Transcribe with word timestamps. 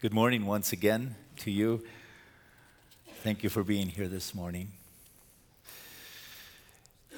Good 0.00 0.14
morning 0.14 0.46
once 0.46 0.72
again 0.72 1.16
to 1.38 1.50
you. 1.50 1.84
Thank 3.24 3.42
you 3.42 3.48
for 3.48 3.64
being 3.64 3.88
here 3.88 4.06
this 4.06 4.32
morning. 4.32 4.70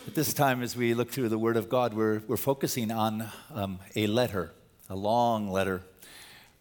At 0.07 0.15
this 0.15 0.33
time, 0.33 0.63
as 0.63 0.75
we 0.75 0.95
look 0.95 1.11
through 1.11 1.29
the 1.29 1.39
Word 1.39 1.59
of 1.59 1.69
God, 1.69 1.93
we're, 1.93 2.23
we're 2.27 2.39
focusing 2.39 2.91
on 2.91 3.29
um, 3.53 3.81
a 3.97 4.07
letter, 4.07 4.53
a 4.89 4.97
long 4.97 5.51
letter 5.51 5.83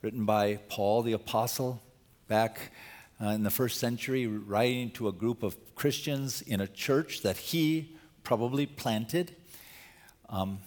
written 0.01 0.25
by 0.25 0.59
Paul 0.67 1.03
the 1.03 1.13
Apostle 1.13 1.81
back 2.27 2.73
uh, 3.23 3.27
in 3.27 3.43
the 3.43 3.49
first 3.49 3.79
century, 3.79 4.27
writing 4.27 4.91
to 4.91 5.07
a 5.07 5.13
group 5.13 5.41
of 5.41 5.55
Christians 5.73 6.41
in 6.41 6.59
a 6.59 6.67
church 6.67 7.21
that 7.21 7.37
he 7.37 7.95
probably 8.25 8.65
planted 8.65 9.37
um, 10.27 10.59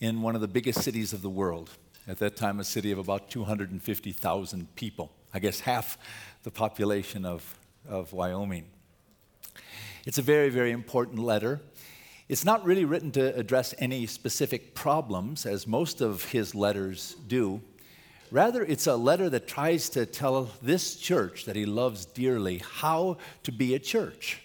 in 0.00 0.20
one 0.20 0.34
of 0.34 0.40
the 0.40 0.48
biggest 0.48 0.82
cities 0.82 1.12
of 1.12 1.22
the 1.22 1.30
world. 1.30 1.70
At 2.08 2.18
that 2.18 2.36
time, 2.36 2.60
a 2.60 2.64
city 2.64 2.92
of 2.92 2.98
about 2.98 3.30
250,000 3.30 4.76
people. 4.76 5.10
I 5.34 5.40
guess 5.40 5.58
half 5.60 5.98
the 6.44 6.52
population 6.52 7.24
of, 7.24 7.58
of 7.88 8.12
Wyoming. 8.12 8.66
It's 10.06 10.18
a 10.18 10.22
very, 10.22 10.48
very 10.48 10.70
important 10.70 11.18
letter. 11.18 11.60
It's 12.28 12.44
not 12.44 12.64
really 12.64 12.84
written 12.84 13.10
to 13.12 13.34
address 13.34 13.74
any 13.78 14.06
specific 14.06 14.72
problems, 14.72 15.46
as 15.46 15.66
most 15.66 16.00
of 16.00 16.26
his 16.26 16.54
letters 16.54 17.16
do. 17.26 17.60
Rather, 18.30 18.64
it's 18.64 18.86
a 18.86 18.94
letter 18.94 19.28
that 19.28 19.48
tries 19.48 19.88
to 19.90 20.06
tell 20.06 20.48
this 20.62 20.94
church 20.94 21.44
that 21.44 21.56
he 21.56 21.66
loves 21.66 22.04
dearly 22.04 22.58
how 22.58 23.16
to 23.42 23.50
be 23.50 23.74
a 23.74 23.80
church. 23.80 24.42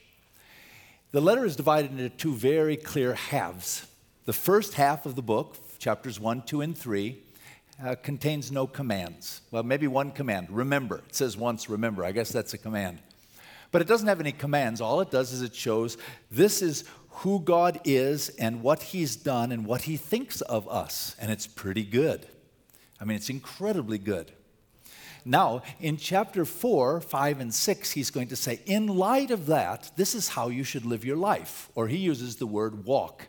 The 1.12 1.22
letter 1.22 1.46
is 1.46 1.56
divided 1.56 1.92
into 1.92 2.10
two 2.10 2.34
very 2.34 2.76
clear 2.76 3.14
halves. 3.14 3.86
The 4.26 4.34
first 4.34 4.74
half 4.74 5.06
of 5.06 5.16
the 5.16 5.22
book, 5.22 5.58
chapters 5.78 6.20
1, 6.20 6.42
2, 6.44 6.62
and 6.62 6.76
3, 6.76 7.22
uh, 7.84 7.96
contains 7.96 8.52
no 8.52 8.68
commands. 8.68 9.42
Well, 9.52 9.64
maybe 9.64 9.88
one 9.88 10.12
command 10.12 10.48
remember. 10.50 10.98
It 11.08 11.16
says 11.16 11.36
once, 11.38 11.70
remember. 11.70 12.04
I 12.04 12.12
guess 12.12 12.32
that's 12.32 12.54
a 12.54 12.58
command. 12.58 13.00
But 13.72 13.82
it 13.82 13.88
doesn't 13.88 14.08
have 14.08 14.20
any 14.20 14.34
commands. 14.34 14.82
All 14.82 15.02
it 15.02 15.12
does 15.12 15.32
is 15.32 15.42
it 15.42 15.56
shows 15.56 15.98
this 16.30 16.62
is 16.62 16.84
who 17.10 17.40
God 17.40 17.80
is 17.84 18.30
and 18.30 18.62
what 18.62 18.82
He's 18.82 19.16
done 19.16 19.52
and 19.52 19.66
what 19.66 19.84
He 19.84 19.98
thinks 19.98 20.42
of 20.42 20.68
us. 20.70 21.16
And 21.20 21.32
it's 21.32 21.48
pretty 21.48 21.84
good. 21.84 22.28
I 23.00 23.06
mean, 23.06 23.18
it's 23.18 23.30
incredibly 23.30 23.98
good. 23.98 24.32
Now, 25.24 25.62
in 25.80 25.98
chapter 25.98 26.46
4, 26.46 27.00
5, 27.02 27.40
and 27.40 27.54
6, 27.54 27.92
he's 27.92 28.10
going 28.10 28.30
to 28.30 28.36
say, 28.36 28.60
in 28.66 28.88
light 28.88 29.30
of 29.30 29.46
that, 29.48 29.92
this 29.96 30.16
is 30.16 30.30
how 30.30 30.50
you 30.50 30.64
should 30.64 30.84
live 30.84 31.06
your 31.06 31.18
life. 31.18 31.70
Or 31.76 31.88
he 31.88 31.98
uses 31.98 32.38
the 32.38 32.48
word 32.48 32.86
walk. 32.86 33.28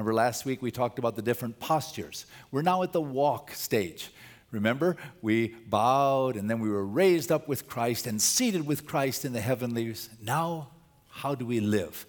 Remember 0.00 0.14
last 0.14 0.46
week 0.46 0.62
we 0.62 0.70
talked 0.70 0.98
about 0.98 1.14
the 1.14 1.20
different 1.20 1.60
postures. 1.60 2.24
We're 2.50 2.62
now 2.62 2.82
at 2.82 2.94
the 2.94 3.02
walk 3.02 3.50
stage. 3.50 4.10
Remember, 4.50 4.96
we 5.20 5.48
bowed 5.68 6.36
and 6.36 6.48
then 6.48 6.58
we 6.58 6.70
were 6.70 6.86
raised 6.86 7.30
up 7.30 7.46
with 7.46 7.68
Christ 7.68 8.06
and 8.06 8.18
seated 8.18 8.66
with 8.66 8.86
Christ 8.86 9.26
in 9.26 9.34
the 9.34 9.42
heavenlies. 9.42 10.08
Now, 10.22 10.70
how 11.10 11.34
do 11.34 11.44
we 11.44 11.60
live? 11.60 12.06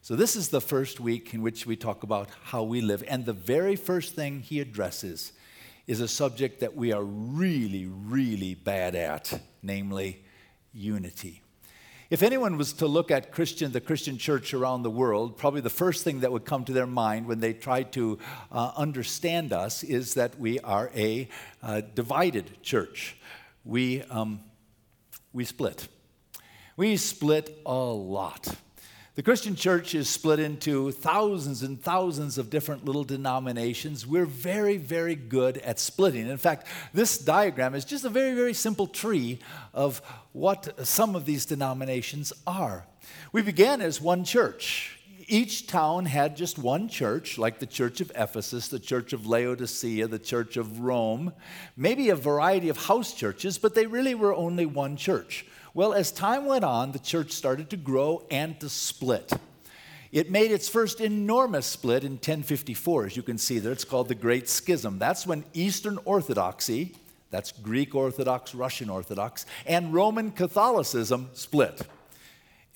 So, 0.00 0.16
this 0.16 0.36
is 0.36 0.48
the 0.48 0.62
first 0.62 1.00
week 1.00 1.34
in 1.34 1.42
which 1.42 1.66
we 1.66 1.76
talk 1.76 2.02
about 2.02 2.30
how 2.44 2.62
we 2.62 2.80
live. 2.80 3.04
And 3.08 3.26
the 3.26 3.34
very 3.34 3.76
first 3.76 4.14
thing 4.14 4.40
he 4.40 4.60
addresses 4.60 5.32
is 5.86 6.00
a 6.00 6.08
subject 6.08 6.60
that 6.60 6.74
we 6.74 6.94
are 6.94 7.04
really, 7.04 7.84
really 7.84 8.54
bad 8.54 8.94
at, 8.94 9.38
namely 9.62 10.24
unity. 10.72 11.43
If 12.14 12.22
anyone 12.22 12.56
was 12.56 12.74
to 12.74 12.86
look 12.86 13.10
at 13.10 13.32
Christian, 13.32 13.72
the 13.72 13.80
Christian 13.80 14.18
church 14.18 14.54
around 14.54 14.84
the 14.84 14.90
world, 14.90 15.36
probably 15.36 15.62
the 15.62 15.68
first 15.68 16.04
thing 16.04 16.20
that 16.20 16.30
would 16.30 16.44
come 16.44 16.64
to 16.66 16.72
their 16.72 16.86
mind 16.86 17.26
when 17.26 17.40
they 17.40 17.52
try 17.52 17.82
to 17.82 18.20
uh, 18.52 18.70
understand 18.76 19.52
us 19.52 19.82
is 19.82 20.14
that 20.14 20.38
we 20.38 20.60
are 20.60 20.92
a 20.94 21.28
uh, 21.60 21.80
divided 21.96 22.62
church. 22.62 23.16
We, 23.64 24.02
um, 24.02 24.44
we 25.32 25.44
split. 25.44 25.88
We 26.76 26.96
split 26.98 27.60
a 27.66 27.74
lot. 27.74 28.46
The 29.16 29.22
Christian 29.22 29.54
church 29.54 29.94
is 29.94 30.08
split 30.08 30.40
into 30.40 30.90
thousands 30.90 31.62
and 31.62 31.80
thousands 31.80 32.36
of 32.36 32.50
different 32.50 32.84
little 32.84 33.04
denominations. 33.04 34.04
We're 34.04 34.26
very, 34.26 34.76
very 34.76 35.14
good 35.14 35.58
at 35.58 35.78
splitting. 35.78 36.28
In 36.28 36.36
fact, 36.36 36.66
this 36.92 37.16
diagram 37.16 37.76
is 37.76 37.84
just 37.84 38.04
a 38.04 38.08
very, 38.08 38.34
very 38.34 38.54
simple 38.54 38.88
tree 38.88 39.38
of 39.72 40.02
what 40.32 40.84
some 40.84 41.14
of 41.14 41.26
these 41.26 41.46
denominations 41.46 42.32
are. 42.44 42.86
We 43.30 43.42
began 43.42 43.80
as 43.80 44.00
one 44.00 44.24
church. 44.24 44.98
Each 45.26 45.66
town 45.66 46.06
had 46.06 46.36
just 46.36 46.58
one 46.58 46.88
church, 46.88 47.38
like 47.38 47.58
the 47.58 47.66
church 47.66 48.00
of 48.00 48.12
Ephesus, 48.14 48.68
the 48.68 48.78
church 48.78 49.12
of 49.12 49.26
Laodicea, 49.26 50.06
the 50.06 50.18
church 50.18 50.56
of 50.56 50.80
Rome, 50.80 51.32
maybe 51.76 52.10
a 52.10 52.16
variety 52.16 52.68
of 52.68 52.76
house 52.76 53.14
churches, 53.14 53.56
but 53.56 53.74
they 53.74 53.86
really 53.86 54.14
were 54.14 54.34
only 54.34 54.66
one 54.66 54.96
church. 54.96 55.46
Well, 55.72 55.92
as 55.92 56.12
time 56.12 56.46
went 56.46 56.64
on, 56.64 56.92
the 56.92 56.98
church 56.98 57.32
started 57.32 57.70
to 57.70 57.76
grow 57.76 58.26
and 58.30 58.58
to 58.60 58.68
split. 58.68 59.32
It 60.12 60.30
made 60.30 60.52
its 60.52 60.68
first 60.68 61.00
enormous 61.00 61.66
split 61.66 62.04
in 62.04 62.12
1054, 62.12 63.06
as 63.06 63.16
you 63.16 63.22
can 63.22 63.38
see 63.38 63.58
there. 63.58 63.72
It's 63.72 63.84
called 63.84 64.08
the 64.08 64.14
Great 64.14 64.48
Schism. 64.48 64.98
That's 64.98 65.26
when 65.26 65.44
Eastern 65.54 65.98
Orthodoxy, 66.04 66.94
that's 67.30 67.50
Greek 67.50 67.96
Orthodox, 67.96 68.54
Russian 68.54 68.88
Orthodox, 68.88 69.44
and 69.66 69.92
Roman 69.92 70.30
Catholicism 70.30 71.30
split. 71.32 71.82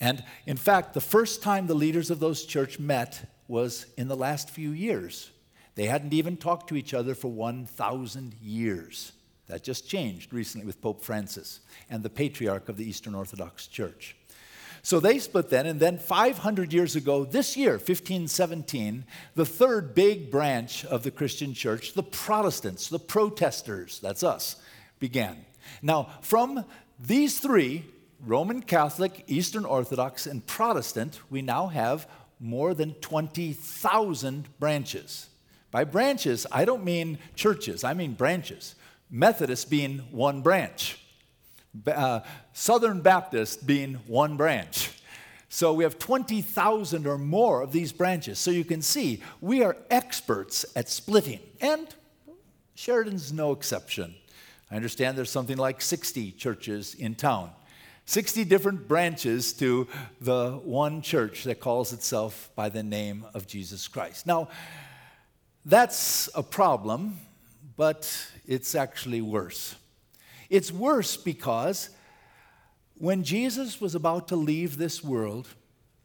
And 0.01 0.23
in 0.45 0.57
fact, 0.57 0.93
the 0.93 1.01
first 1.01 1.43
time 1.43 1.67
the 1.67 1.73
leaders 1.73 2.09
of 2.09 2.19
those 2.19 2.45
church 2.45 2.79
met 2.79 3.29
was 3.47 3.85
in 3.97 4.07
the 4.07 4.15
last 4.15 4.49
few 4.49 4.71
years. 4.71 5.31
They 5.75 5.85
hadn't 5.85 6.13
even 6.13 6.37
talked 6.37 6.69
to 6.69 6.75
each 6.75 6.93
other 6.93 7.15
for 7.15 7.31
1,000 7.31 8.35
years. 8.41 9.11
That 9.47 9.63
just 9.63 9.87
changed 9.87 10.33
recently 10.33 10.67
with 10.67 10.81
Pope 10.81 11.03
Francis 11.03 11.59
and 11.89 12.03
the 12.03 12.09
patriarch 12.09 12.69
of 12.69 12.77
the 12.77 12.87
Eastern 12.87 13.15
Orthodox 13.15 13.67
Church. 13.67 14.15
So 14.81 14.99
they 14.99 15.19
split 15.19 15.49
then, 15.49 15.65
and 15.65 15.79
then 15.79 15.97
500 15.97 16.71
years 16.71 16.95
ago, 16.95 17.25
this 17.25 17.57
year, 17.57 17.71
1517, 17.71 19.03
the 19.35 19.45
third 19.45 19.93
big 19.93 20.31
branch 20.31 20.85
of 20.85 21.03
the 21.03 21.11
Christian 21.11 21.53
church, 21.53 21.93
the 21.93 22.03
Protestants, 22.03 22.87
the 22.87 22.99
protesters, 22.99 23.99
that's 23.99 24.23
us, 24.23 24.55
began. 24.99 25.45
Now, 25.81 26.09
from 26.21 26.63
these 26.99 27.39
three, 27.39 27.85
Roman 28.25 28.61
Catholic, 28.61 29.23
Eastern 29.27 29.65
Orthodox, 29.65 30.27
and 30.27 30.45
Protestant, 30.45 31.19
we 31.29 31.41
now 31.41 31.67
have 31.67 32.07
more 32.39 32.73
than 32.73 32.93
20,000 32.95 34.59
branches. 34.59 35.27
By 35.71 35.83
branches, 35.83 36.47
I 36.51 36.65
don't 36.65 36.83
mean 36.83 37.19
churches, 37.35 37.83
I 37.83 37.93
mean 37.93 38.13
branches. 38.13 38.75
Methodist 39.09 39.69
being 39.69 39.99
one 40.11 40.41
branch, 40.41 40.99
uh, 41.87 42.21
Southern 42.53 43.01
Baptist 43.01 43.65
being 43.65 43.95
one 44.07 44.37
branch. 44.37 44.91
So 45.49 45.73
we 45.73 45.83
have 45.83 45.97
20,000 45.97 47.07
or 47.07 47.17
more 47.17 47.61
of 47.61 47.71
these 47.71 47.91
branches. 47.91 48.37
So 48.37 48.51
you 48.51 48.63
can 48.63 48.83
see 48.83 49.21
we 49.41 49.63
are 49.63 49.75
experts 49.89 50.63
at 50.75 50.89
splitting. 50.89 51.39
And 51.59 51.87
Sheridan's 52.75 53.33
no 53.33 53.51
exception. 53.51 54.13
I 54.71 54.75
understand 54.75 55.17
there's 55.17 55.31
something 55.31 55.57
like 55.57 55.81
60 55.81 56.31
churches 56.33 56.93
in 56.93 57.15
town, 57.15 57.49
60 58.09 58.43
different 58.45 58.87
branches 58.87 59.53
to 59.53 59.87
the 60.19 60.59
one 60.63 61.03
church 61.03 61.43
that 61.43 61.59
calls 61.59 61.93
itself 61.93 62.49
by 62.55 62.67
the 62.67 62.81
name 62.81 63.23
of 63.35 63.45
Jesus 63.45 63.87
Christ. 63.87 64.25
Now, 64.25 64.49
that's 65.63 66.27
a 66.33 66.41
problem, 66.41 67.19
but 67.77 68.31
it's 68.47 68.73
actually 68.73 69.21
worse. 69.21 69.75
It's 70.49 70.71
worse 70.71 71.17
because 71.17 71.91
when 72.95 73.23
Jesus 73.23 73.79
was 73.79 73.93
about 73.93 74.27
to 74.29 74.35
leave 74.35 74.77
this 74.77 75.03
world, 75.03 75.47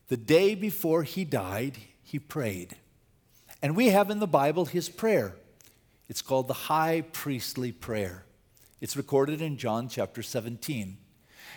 the 0.08 0.18
day 0.18 0.54
before 0.54 1.04
he 1.04 1.24
died, 1.24 1.78
he 2.02 2.18
prayed. 2.18 2.76
And 3.62 3.74
we 3.74 3.88
have 3.88 4.10
in 4.10 4.18
the 4.18 4.26
Bible 4.26 4.66
his 4.66 4.90
prayer. 4.90 5.36
It's 6.10 6.20
called 6.20 6.48
the 6.48 6.68
high 6.68 7.00
priestly 7.00 7.72
prayer. 7.72 8.26
It's 8.82 8.94
recorded 8.94 9.40
in 9.40 9.56
John 9.56 9.88
chapter 9.88 10.22
17. 10.22 10.98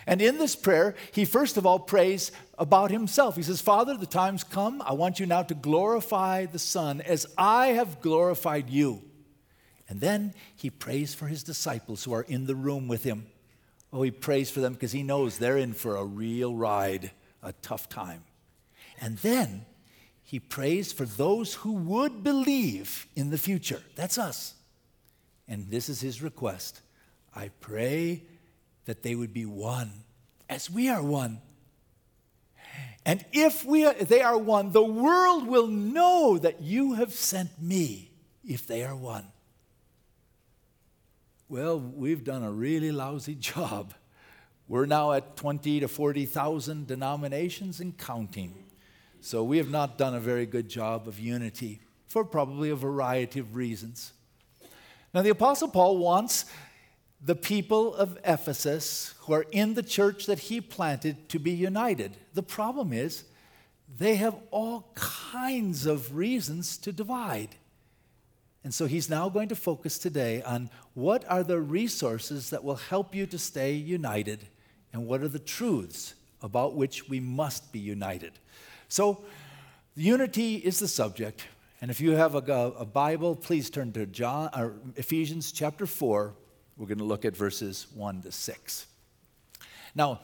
And 0.08 0.22
in 0.22 0.38
this 0.38 0.56
prayer, 0.56 0.94
he 1.12 1.26
first 1.26 1.58
of 1.58 1.66
all 1.66 1.78
prays 1.78 2.32
about 2.56 2.90
himself. 2.90 3.36
He 3.36 3.42
says, 3.42 3.60
Father, 3.60 3.94
the 3.94 4.06
time's 4.06 4.42
come. 4.42 4.82
I 4.84 4.94
want 4.94 5.20
you 5.20 5.26
now 5.26 5.42
to 5.42 5.54
glorify 5.54 6.46
the 6.46 6.58
Son 6.58 7.02
as 7.02 7.26
I 7.36 7.68
have 7.68 8.00
glorified 8.00 8.70
you. 8.70 9.02
And 9.86 10.00
then 10.00 10.32
he 10.56 10.70
prays 10.70 11.14
for 11.14 11.26
his 11.26 11.42
disciples 11.42 12.04
who 12.04 12.14
are 12.14 12.22
in 12.22 12.46
the 12.46 12.54
room 12.54 12.88
with 12.88 13.04
him. 13.04 13.26
Oh, 13.92 14.00
he 14.00 14.10
prays 14.10 14.50
for 14.50 14.60
them 14.60 14.72
because 14.72 14.92
he 14.92 15.02
knows 15.02 15.36
they're 15.36 15.58
in 15.58 15.74
for 15.74 15.96
a 15.96 16.04
real 16.04 16.54
ride, 16.54 17.10
a 17.42 17.52
tough 17.60 17.90
time. 17.90 18.24
And 19.02 19.18
then 19.18 19.66
he 20.24 20.40
prays 20.40 20.90
for 20.90 21.04
those 21.04 21.52
who 21.52 21.72
would 21.72 22.24
believe 22.24 23.06
in 23.14 23.28
the 23.28 23.36
future. 23.36 23.82
That's 23.94 24.16
us. 24.16 24.54
And 25.46 25.70
this 25.70 25.90
is 25.90 26.00
his 26.00 26.22
request 26.22 26.80
I 27.34 27.50
pray 27.60 28.22
that 28.88 29.02
they 29.02 29.14
would 29.14 29.34
be 29.34 29.44
one 29.44 29.92
as 30.48 30.70
we 30.70 30.88
are 30.88 31.02
one. 31.02 31.42
And 33.04 33.22
if 33.32 33.62
we 33.62 33.84
are, 33.84 33.92
they 33.92 34.22
are 34.22 34.38
one, 34.38 34.72
the 34.72 34.82
world 34.82 35.46
will 35.46 35.66
know 35.66 36.38
that 36.38 36.62
you 36.62 36.94
have 36.94 37.12
sent 37.12 37.60
me 37.60 38.10
if 38.46 38.66
they 38.66 38.82
are 38.84 38.96
one. 38.96 39.26
well, 41.50 41.78
we've 41.78 42.24
done 42.24 42.42
a 42.42 42.50
really 42.50 42.90
lousy 42.90 43.34
job. 43.52 43.92
We're 44.68 44.86
now 44.86 45.12
at 45.12 45.36
20 45.36 45.80
to 45.80 45.88
40,000 45.88 46.86
denominations 46.86 47.80
and 47.80 47.96
counting. 47.96 48.54
So 49.20 49.44
we 49.44 49.58
have 49.58 49.70
not 49.70 49.98
done 49.98 50.14
a 50.14 50.20
very 50.20 50.46
good 50.46 50.70
job 50.70 51.06
of 51.06 51.20
unity 51.20 51.80
for 52.06 52.24
probably 52.24 52.70
a 52.70 52.74
variety 52.74 53.38
of 53.38 53.54
reasons. 53.54 54.14
Now, 55.12 55.20
the 55.20 55.30
Apostle 55.30 55.68
Paul 55.68 55.98
wants 55.98 56.46
the 57.20 57.34
people 57.34 57.94
of 57.94 58.18
Ephesus 58.24 59.14
who 59.20 59.32
are 59.32 59.46
in 59.50 59.74
the 59.74 59.82
church 59.82 60.26
that 60.26 60.38
he 60.38 60.60
planted 60.60 61.28
to 61.30 61.38
be 61.38 61.50
united. 61.50 62.16
The 62.34 62.42
problem 62.42 62.92
is, 62.92 63.24
they 63.96 64.16
have 64.16 64.36
all 64.50 64.92
kinds 64.94 65.86
of 65.86 66.14
reasons 66.14 66.76
to 66.78 66.92
divide. 66.92 67.56
And 68.62 68.74
so 68.74 68.86
he's 68.86 69.08
now 69.08 69.28
going 69.28 69.48
to 69.48 69.56
focus 69.56 69.98
today 69.98 70.42
on 70.42 70.68
what 70.94 71.24
are 71.28 71.42
the 71.42 71.60
resources 71.60 72.50
that 72.50 72.62
will 72.62 72.76
help 72.76 73.14
you 73.14 73.26
to 73.26 73.38
stay 73.38 73.72
united 73.72 74.46
and 74.92 75.06
what 75.06 75.22
are 75.22 75.28
the 75.28 75.38
truths 75.38 76.14
about 76.42 76.74
which 76.74 77.08
we 77.08 77.18
must 77.18 77.72
be 77.72 77.78
united. 77.78 78.32
So, 78.88 79.24
unity 79.94 80.56
is 80.56 80.78
the 80.78 80.88
subject. 80.88 81.46
And 81.80 81.90
if 81.90 82.00
you 82.00 82.12
have 82.12 82.34
a, 82.34 82.72
a 82.78 82.84
Bible, 82.84 83.36
please 83.36 83.70
turn 83.70 83.92
to 83.92 84.06
John, 84.06 84.50
or 84.56 84.74
Ephesians 84.96 85.52
chapter 85.52 85.86
4. 85.86 86.34
We're 86.78 86.86
going 86.86 86.98
to 86.98 87.04
look 87.04 87.24
at 87.24 87.36
verses 87.36 87.88
1 87.96 88.22
to 88.22 88.30
6. 88.30 88.86
Now, 89.96 90.20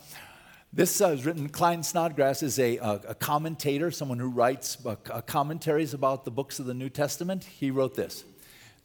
this 0.73 1.01
uh, 1.01 1.09
is 1.09 1.27
written, 1.27 1.49
Klyne 1.49 1.85
Snodgrass 1.85 2.45
is 2.45 2.61
a, 2.61 2.77
a, 2.77 3.15
commentator, 3.17 3.91
someone 3.91 4.21
who 4.21 4.29
writes 4.29 4.79
uh, 4.87 4.95
commentaries 5.23 5.95
about 5.95 6.25
the 6.25 6.31
books 6.31 6.61
of 6.61 6.67
the 6.67 6.75
New 6.75 6.89
Testament. 6.89 7.43
He 7.43 7.73
wrote 7.73 7.97
this 7.97 8.25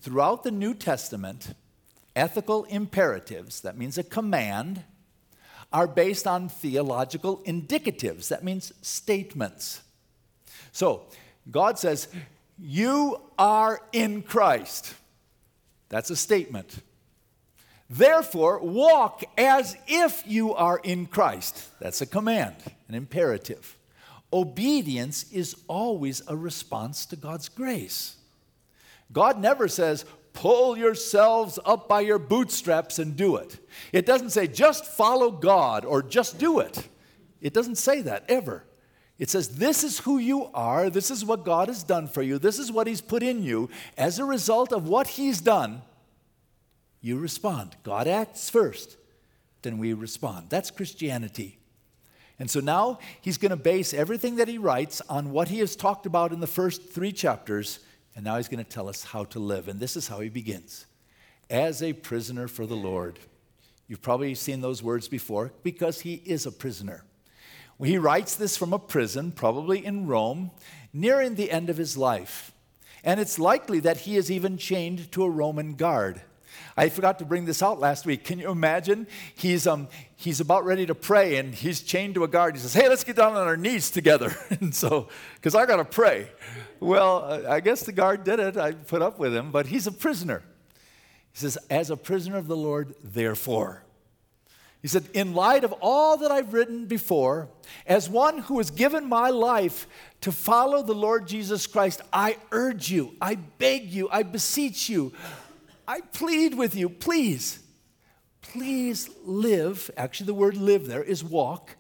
Throughout 0.02 0.42
the 0.42 0.50
New 0.50 0.74
Testament, 0.74 1.54
ethical 2.16 2.64
imperatives, 2.66 3.62
that 3.62 3.78
means 3.78 4.00
a 4.00 4.04
command, 4.04 4.84
are 5.72 5.88
based 5.88 6.26
on 6.26 6.50
theological 6.50 7.38
indicatives, 7.46 8.30
that 8.30 8.44
means 8.44 8.74
statements. 8.82 9.82
So, 10.72 11.04
God 11.52 11.78
says, 11.78 12.08
You 12.58 13.22
are 13.38 13.80
in 13.94 14.24
Christ. 14.24 14.96
That's 15.90 16.10
a 16.10 16.16
statement. 16.16 16.82
Therefore, 17.90 18.60
walk 18.60 19.24
as 19.38 19.76
if 19.88 20.24
you 20.28 20.54
are 20.54 20.80
in 20.84 21.08
Christ. 21.08 21.68
That's 21.80 22.02
a 22.02 22.06
command, 22.06 22.56
an 22.88 22.96
imperative. 22.96 23.78
Obedience 24.32 25.32
is 25.32 25.56
always 25.68 26.22
a 26.28 26.36
response 26.36 27.08
to 27.08 27.16
God's 27.16 27.50
grace. 27.50 28.16
God 29.12 29.40
never 29.40 29.68
says, 29.68 30.06
pull 30.34 30.78
yourselves 30.78 31.58
up 31.66 31.90
by 31.90 32.02
your 32.02 32.20
bootstraps 32.20 33.00
and 33.00 33.16
do 33.16 33.38
it. 33.38 33.58
It 33.92 34.06
doesn't 34.06 34.30
say, 34.30 34.46
just 34.46 34.86
follow 34.86 35.32
God 35.32 35.84
or 35.84 36.04
just 36.04 36.38
do 36.38 36.60
it. 36.60 36.88
It 37.42 37.54
doesn't 37.54 37.78
say 37.78 38.02
that 38.04 38.26
ever. 38.30 38.64
It 39.18 39.30
says, 39.30 39.58
This 39.58 39.84
is 39.84 40.00
who 40.00 40.18
you 40.18 40.50
are. 40.54 40.90
This 40.90 41.12
is 41.12 41.26
what 41.26 41.44
God 41.44 41.68
has 41.68 41.84
done 41.84 42.08
for 42.08 42.22
you. 42.22 42.40
This 42.40 42.58
is 42.58 42.72
what 42.72 42.88
He's 42.88 43.02
put 43.02 43.22
in 43.22 43.44
you. 43.44 43.70
As 43.98 44.18
a 44.18 44.24
result 44.24 44.72
of 44.72 44.88
what 44.88 45.08
He's 45.08 45.42
done, 45.42 45.82
you 47.02 47.18
respond. 47.18 47.76
God 47.84 48.08
acts 48.08 48.50
first, 48.50 48.98
then 49.62 49.78
we 49.78 49.94
respond. 49.94 50.50
That's 50.50 50.72
Christianity. 50.72 51.60
And 52.40 52.50
so 52.50 52.62
now 52.62 53.00
he's 53.20 53.38
going 53.38 53.50
to 53.50 53.58
base 53.58 53.94
everything 53.94 54.38
that 54.38 54.48
he 54.48 54.58
writes 54.58 55.02
on 55.10 55.32
what 55.32 55.50
he 55.50 55.60
has 55.60 55.76
talked 55.76 56.06
about 56.06 56.32
in 56.32 56.40
the 56.40 56.48
first 56.48 56.90
three 56.92 57.12
chapters, 57.12 57.80
and 58.16 58.24
now 58.24 58.38
he's 58.38 58.48
going 58.48 58.64
to 58.64 58.70
tell 58.70 58.88
us 58.88 59.04
how 59.04 59.26
to 59.26 59.40
live. 59.40 59.68
And 59.68 59.80
this 59.80 59.98
is 59.98 60.08
how 60.08 60.22
he 60.22 60.30
begins 60.30 60.86
As 61.50 61.84
a 61.84 61.94
prisoner 61.94 62.48
for 62.48 62.66
the 62.66 62.76
Lord. 62.76 63.20
You've 63.88 64.02
probably 64.02 64.36
seen 64.36 64.62
those 64.62 64.84
words 64.84 65.08
before 65.08 65.52
because 65.64 66.02
he 66.02 66.22
is 66.26 66.46
a 66.46 66.52
prisoner. 66.52 67.04
He 67.84 67.98
writes 67.98 68.36
this 68.36 68.56
from 68.56 68.72
a 68.72 68.80
prison, 68.80 69.32
probably 69.32 69.84
in 69.84 70.06
Rome, 70.06 70.52
nearing 70.94 71.36
the 71.36 71.50
end 71.50 71.70
of 71.70 71.78
his 71.78 71.98
life. 71.98 72.52
And 73.04 73.20
it's 73.20 73.40
likely 73.40 73.80
that 73.80 74.02
he 74.02 74.16
is 74.16 74.30
even 74.30 74.58
chained 74.58 75.12
to 75.14 75.24
a 75.24 75.30
Roman 75.30 75.74
guard. 75.74 76.22
I 76.78 76.90
forgot 76.90 77.20
to 77.20 77.26
bring 77.26 77.46
this 77.46 77.62
out 77.62 77.80
last 77.80 78.06
week. 78.06 78.24
Can 78.24 78.40
you 78.40 78.50
imagine? 78.50 79.08
He's, 79.36 79.68
um, 79.68 79.88
he's 80.16 80.40
about 80.40 80.66
ready 80.66 80.86
to 80.86 80.96
pray 80.96 81.38
and 81.38 81.54
he's 81.54 81.82
chained 81.82 82.16
to 82.16 82.24
a 82.24 82.28
guard. 82.28 82.56
He 82.56 82.62
says, 82.62 82.74
Hey, 82.74 82.90
let's 82.90 83.04
get 83.04 83.16
down 83.16 83.36
on 83.36 83.48
our 83.48 83.58
knees 83.58 83.92
together. 83.92 84.36
and 84.62 84.74
so, 84.74 85.08
because 85.36 85.56
I 85.56 85.66
got 85.66 85.78
to 85.78 85.86
pray. 85.86 86.30
Well, 86.80 87.46
I 87.48 87.60
guess 87.60 87.84
the 87.84 87.92
guard 87.92 88.24
did 88.24 88.40
it. 88.40 88.58
I 88.58 88.72
put 88.72 89.02
up 89.02 89.20
with 89.20 89.36
him, 89.36 89.52
but 89.52 89.68
he's 89.68 89.88
a 89.88 89.92
prisoner. 89.92 90.44
He 91.32 91.40
says, 91.40 91.58
As 91.70 91.90
a 91.90 91.98
prisoner 91.98 92.38
of 92.38 92.48
the 92.48 92.58
Lord, 92.58 92.96
therefore. 93.04 93.84
He 94.82 94.88
said, 94.88 95.10
In 95.14 95.34
light 95.34 95.64
of 95.64 95.74
all 95.82 96.18
that 96.18 96.32
I've 96.32 96.54
written 96.54 96.86
before, 96.86 97.50
as 97.86 98.10
one 98.10 98.40
who 98.40 98.58
has 98.60 98.72
given 98.72 99.08
my 99.08 99.30
life 99.30 99.88
to 100.22 100.32
follow 100.32 100.82
the 100.82 100.96
Lord 100.96 101.28
Jesus 101.28 101.68
Christ, 101.68 102.02
I 102.14 102.38
urge 102.52 102.90
you, 102.90 103.14
I 103.22 103.36
beg 103.36 103.92
you, 103.92 104.08
I 104.10 104.24
beseech 104.24 104.90
you, 104.90 105.12
I 105.90 106.02
plead 106.02 106.54
with 106.54 106.76
you, 106.76 106.88
please, 106.88 107.64
please 108.42 109.10
live. 109.26 109.90
Actually, 109.98 110.28
the 110.28 110.36
word 110.36 110.56
live 110.56 110.86
there 110.86 111.02
is 111.02 111.24
walk. 111.24 111.78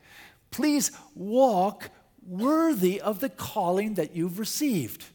Please 0.49 0.91
walk 1.13 1.91
worthy 2.27 2.99
of 2.99 3.19
the 3.19 3.29
calling 3.29 3.93
that 3.93 4.15
you've 4.15 4.39
received. 4.39 5.05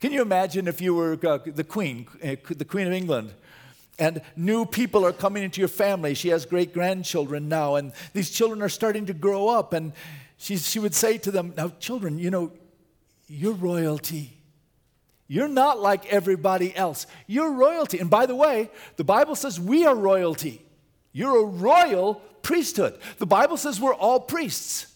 Can 0.00 0.12
you 0.12 0.20
imagine 0.20 0.68
if 0.68 0.82
you 0.82 0.94
were 0.94 1.18
uh, 1.26 1.38
the 1.46 1.64
Queen, 1.64 2.06
uh, 2.22 2.36
the 2.50 2.66
Queen 2.66 2.86
of 2.86 2.92
England? 2.92 3.32
and 3.96 4.20
new 4.34 4.66
people 4.66 5.06
are 5.06 5.12
coming 5.12 5.44
into 5.44 5.60
your 5.60 5.68
family. 5.68 6.14
She 6.14 6.28
has 6.30 6.44
great 6.44 6.74
grandchildren 6.74 7.48
now, 7.48 7.76
and 7.76 7.92
these 8.12 8.28
children 8.28 8.60
are 8.60 8.68
starting 8.68 9.06
to 9.06 9.14
grow 9.14 9.48
up. 9.48 9.72
And 9.72 9.92
she, 10.36 10.56
she 10.56 10.80
would 10.80 10.96
say 10.96 11.16
to 11.18 11.30
them, 11.30 11.54
Now, 11.56 11.68
children, 11.78 12.18
you 12.18 12.28
know, 12.30 12.52
you're 13.28 13.54
royalty. 13.54 14.33
You're 15.26 15.48
not 15.48 15.80
like 15.80 16.12
everybody 16.12 16.74
else. 16.76 17.06
You're 17.26 17.52
royalty. 17.52 17.98
And 17.98 18.10
by 18.10 18.26
the 18.26 18.34
way, 18.34 18.70
the 18.96 19.04
Bible 19.04 19.34
says 19.34 19.58
we 19.58 19.86
are 19.86 19.94
royalty. 19.94 20.62
You're 21.12 21.42
a 21.42 21.46
royal 21.46 22.16
priesthood. 22.42 22.98
The 23.18 23.26
Bible 23.26 23.56
says 23.56 23.80
we're 23.80 23.94
all 23.94 24.20
priests. 24.20 24.86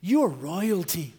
You're 0.00 0.28
royalty. 0.28 1.14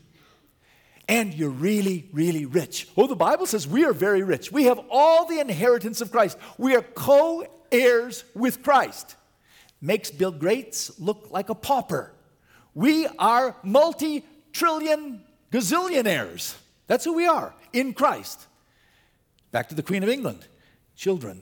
And 1.10 1.34
you're 1.34 1.50
really, 1.50 2.10
really 2.12 2.46
rich. 2.46 2.90
Oh, 2.96 3.08
the 3.08 3.16
Bible 3.16 3.46
says 3.46 3.68
we 3.68 3.86
are 3.86 3.94
very 3.94 4.24
rich. 4.24 4.52
We 4.52 4.66
have 4.66 4.80
all 4.92 5.26
the 5.26 5.40
inheritance 5.40 6.02
of 6.02 6.12
Christ. 6.12 6.38
We 6.58 6.76
are 6.76 6.82
co 6.82 7.46
heirs 7.72 8.24
with 8.36 8.62
Christ. 8.62 9.16
Makes 9.82 10.12
Bill 10.12 10.32
Gates 10.32 11.00
look 11.00 11.30
like 11.32 11.50
a 11.50 11.56
pauper. 11.56 12.12
We 12.76 13.08
are 13.18 13.56
multi 13.64 14.26
trillion 14.52 15.24
gazillionaires. 15.52 16.56
That's 16.88 17.06
who 17.06 17.14
we 17.14 17.26
are 17.26 17.54
in 17.80 17.94
Christ. 17.94 18.48
Back 19.52 19.70
to 19.70 19.76
the 19.76 19.84
Queen 19.84 20.04
of 20.04 20.10
England. 20.10 20.48
Children, 20.96 21.42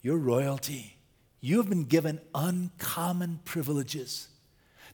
you're 0.00 0.18
royalty. 0.18 0.96
You 1.40 1.58
have 1.58 1.68
been 1.68 1.84
given 1.84 2.20
uncommon 2.34 3.40
privileges. 3.44 4.28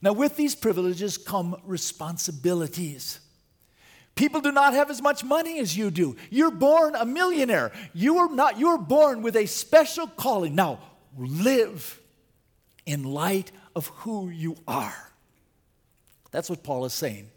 Now, 0.01 0.13
with 0.13 0.35
these 0.35 0.55
privileges 0.55 1.17
come 1.17 1.59
responsibilities. 1.63 3.19
People 4.15 4.41
do 4.41 4.51
not 4.51 4.73
have 4.73 4.89
as 4.89 5.01
much 5.01 5.23
money 5.23 5.59
as 5.59 5.77
you 5.77 5.91
do. 5.91 6.15
You're 6.29 6.51
born 6.51 6.95
a 6.95 7.05
millionaire. 7.05 7.71
You 7.93 8.17
are 8.17 8.29
not, 8.29 8.59
you're 8.59 8.77
born 8.77 9.21
with 9.21 9.35
a 9.35 9.45
special 9.45 10.07
calling. 10.07 10.55
Now, 10.55 10.79
live 11.17 11.99
in 12.85 13.03
light 13.03 13.51
of 13.75 13.87
who 13.87 14.29
you 14.29 14.57
are. 14.67 15.11
That's 16.31 16.49
what 16.49 16.63
Paul 16.63 16.85
is 16.85 16.93
saying. 16.93 17.29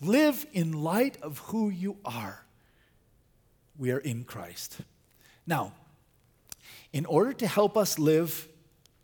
Live 0.00 0.46
in 0.52 0.72
light 0.72 1.20
of 1.22 1.38
who 1.38 1.68
you 1.68 1.96
are. 2.04 2.44
We 3.80 3.92
are 3.92 3.98
in 3.98 4.24
Christ. 4.24 4.76
Now, 5.46 5.72
in 6.92 7.06
order 7.06 7.32
to 7.32 7.46
help 7.46 7.78
us 7.78 7.98
live 7.98 8.46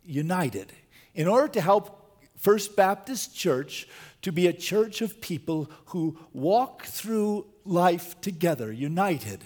united, 0.04 0.70
in 1.14 1.26
order 1.26 1.48
to 1.48 1.62
help 1.62 2.20
First 2.36 2.76
Baptist 2.76 3.34
Church 3.34 3.88
to 4.20 4.30
be 4.30 4.46
a 4.46 4.52
church 4.52 5.00
of 5.00 5.22
people 5.22 5.70
who 5.86 6.18
walk 6.34 6.84
through 6.84 7.46
life 7.64 8.20
together, 8.20 8.70
united, 8.70 9.44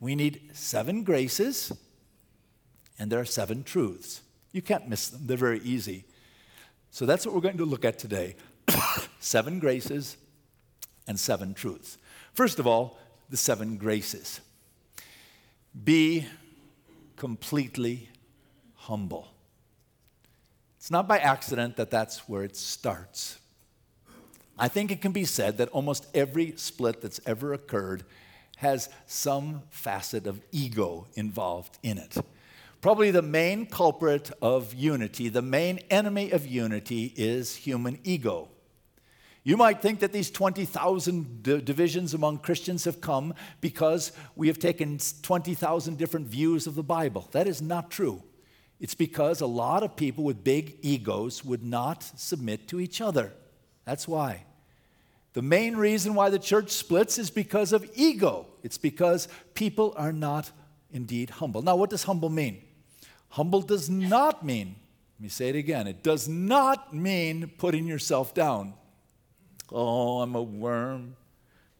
we 0.00 0.14
need 0.14 0.40
seven 0.54 1.04
graces 1.04 1.70
and 2.98 3.12
there 3.12 3.20
are 3.20 3.26
seven 3.26 3.62
truths. 3.62 4.22
You 4.52 4.62
can't 4.62 4.88
miss 4.88 5.10
them, 5.10 5.26
they're 5.26 5.36
very 5.36 5.60
easy. 5.60 6.04
So 6.90 7.04
that's 7.04 7.26
what 7.26 7.34
we're 7.34 7.42
going 7.42 7.58
to 7.58 7.66
look 7.66 7.84
at 7.84 7.98
today 7.98 8.36
seven 9.20 9.58
graces 9.58 10.16
and 11.06 11.20
seven 11.20 11.52
truths. 11.52 11.98
First 12.32 12.58
of 12.58 12.66
all, 12.66 12.96
the 13.30 13.36
seven 13.36 13.76
graces. 13.76 14.40
Be 15.84 16.26
completely 17.16 18.08
humble. 18.74 19.28
It's 20.78 20.90
not 20.90 21.06
by 21.06 21.18
accident 21.18 21.76
that 21.76 21.90
that's 21.90 22.28
where 22.28 22.42
it 22.42 22.56
starts. 22.56 23.38
I 24.58 24.68
think 24.68 24.90
it 24.90 25.00
can 25.00 25.12
be 25.12 25.24
said 25.24 25.58
that 25.58 25.68
almost 25.70 26.06
every 26.14 26.54
split 26.56 27.00
that's 27.00 27.20
ever 27.24 27.52
occurred 27.52 28.04
has 28.56 28.90
some 29.06 29.62
facet 29.70 30.26
of 30.26 30.40
ego 30.52 31.06
involved 31.14 31.78
in 31.82 31.96
it. 31.96 32.16
Probably 32.82 33.10
the 33.10 33.22
main 33.22 33.66
culprit 33.66 34.30
of 34.42 34.74
unity, 34.74 35.28
the 35.28 35.42
main 35.42 35.78
enemy 35.90 36.30
of 36.30 36.46
unity 36.46 37.12
is 37.16 37.56
human 37.56 37.98
ego. 38.04 38.48
You 39.42 39.56
might 39.56 39.80
think 39.80 40.00
that 40.00 40.12
these 40.12 40.30
20,000 40.30 41.42
d- 41.42 41.60
divisions 41.60 42.12
among 42.12 42.38
Christians 42.38 42.84
have 42.84 43.00
come 43.00 43.34
because 43.60 44.12
we 44.36 44.48
have 44.48 44.58
taken 44.58 44.98
20,000 45.22 45.96
different 45.96 46.26
views 46.26 46.66
of 46.66 46.74
the 46.74 46.82
Bible. 46.82 47.28
That 47.32 47.46
is 47.46 47.62
not 47.62 47.90
true. 47.90 48.22
It's 48.80 48.94
because 48.94 49.40
a 49.40 49.46
lot 49.46 49.82
of 49.82 49.96
people 49.96 50.24
with 50.24 50.44
big 50.44 50.76
egos 50.82 51.44
would 51.44 51.62
not 51.62 52.02
submit 52.02 52.68
to 52.68 52.80
each 52.80 53.00
other. 53.00 53.32
That's 53.84 54.06
why. 54.06 54.44
The 55.32 55.42
main 55.42 55.76
reason 55.76 56.14
why 56.14 56.28
the 56.28 56.38
church 56.38 56.70
splits 56.70 57.18
is 57.18 57.30
because 57.30 57.72
of 57.72 57.88
ego. 57.94 58.46
It's 58.62 58.78
because 58.78 59.28
people 59.54 59.94
are 59.96 60.12
not 60.12 60.50
indeed 60.90 61.30
humble. 61.30 61.62
Now, 61.62 61.76
what 61.76 61.90
does 61.90 62.04
humble 62.04 62.30
mean? 62.30 62.62
Humble 63.28 63.62
does 63.62 63.88
not 63.88 64.44
mean, 64.44 64.76
let 65.18 65.22
me 65.22 65.28
say 65.28 65.50
it 65.50 65.56
again, 65.56 65.86
it 65.86 66.02
does 66.02 66.28
not 66.28 66.94
mean 66.94 67.52
putting 67.58 67.86
yourself 67.86 68.34
down. 68.34 68.74
Oh, 69.72 70.20
I'm 70.20 70.34
a 70.34 70.42
worm. 70.42 71.16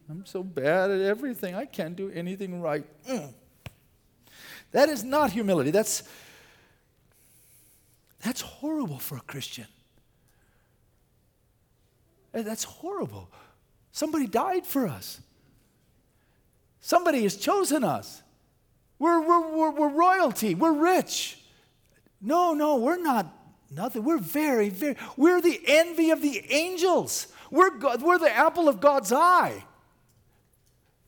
I'm 0.09 0.26
so 0.26 0.42
bad 0.42 0.90
at 0.90 1.00
everything. 1.00 1.54
I 1.54 1.64
can't 1.64 1.94
do 1.94 2.11
anything 2.11 2.61
right. 2.61 2.85
Mm. 3.09 3.32
That 4.73 4.88
is 4.88 5.04
not 5.04 5.30
humility. 5.30 5.70
That's, 5.70 6.02
that's 8.23 8.40
horrible 8.40 8.99
for 8.99 9.16
a 9.16 9.20
Christian. 9.20 9.66
That's 12.32 12.64
horrible. 12.64 13.30
Somebody 13.92 14.26
died 14.26 14.66
for 14.66 14.87
us. 14.87 15.20
Somebody 16.80 17.23
has 17.23 17.37
chosen 17.37 17.85
us. 17.85 18.23
We're, 18.99 19.20
we're, 19.20 19.56
we're, 19.56 19.70
we're 19.70 19.88
royalty. 19.88 20.54
We're 20.54 20.73
rich. 20.73 21.38
No, 22.20 22.52
no, 22.52 22.76
we're 22.76 23.00
not 23.00 23.26
nothing. 23.70 24.04
We're 24.04 24.18
very, 24.18 24.68
very, 24.68 24.97
we're 25.16 25.40
the 25.40 25.61
envy 25.66 26.11
of 26.11 26.23
the 26.23 26.44
angels. 26.52 27.28
We're, 27.50 27.71
God, 27.71 28.02
we're 28.02 28.19
the 28.19 28.30
apple 28.30 28.69
of 28.69 28.80
God's 28.80 29.12
eye. 29.12 29.64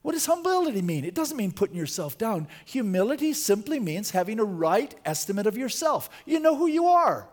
What 0.02 0.12
does 0.12 0.26
humility 0.26 0.82
mean? 0.82 1.04
It 1.04 1.14
doesn't 1.14 1.36
mean 1.36 1.52
putting 1.52 1.76
yourself 1.76 2.18
down. 2.18 2.48
Humility 2.64 3.32
simply 3.32 3.78
means 3.78 4.10
having 4.10 4.40
a 4.40 4.44
right 4.44 4.92
estimate 5.04 5.46
of 5.46 5.56
yourself. 5.56 6.10
You 6.26 6.40
know 6.40 6.56
who 6.56 6.66
you 6.66 6.86
are. 6.86 7.28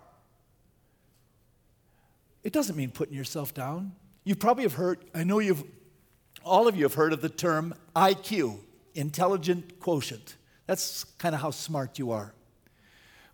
It 2.44 2.54
doesn't 2.54 2.76
mean 2.76 2.92
putting 2.92 3.16
yourself 3.16 3.54
down. 3.54 3.94
You 4.24 4.36
probably 4.36 4.64
have 4.64 4.74
heard, 4.74 5.00
I 5.16 5.24
know 5.24 5.40
you've, 5.40 5.64
all 6.46 6.68
of 6.68 6.76
you 6.76 6.84
have 6.84 6.94
heard 6.94 7.12
of 7.12 7.22
the 7.22 7.30
term 7.30 7.74
IQ, 7.96 8.60
intelligent 8.94 9.80
quotient. 9.80 10.36
That's 10.68 11.04
kind 11.18 11.34
of 11.34 11.42
how 11.42 11.50
smart 11.52 11.98
you 11.98 12.12
are. 12.12 12.34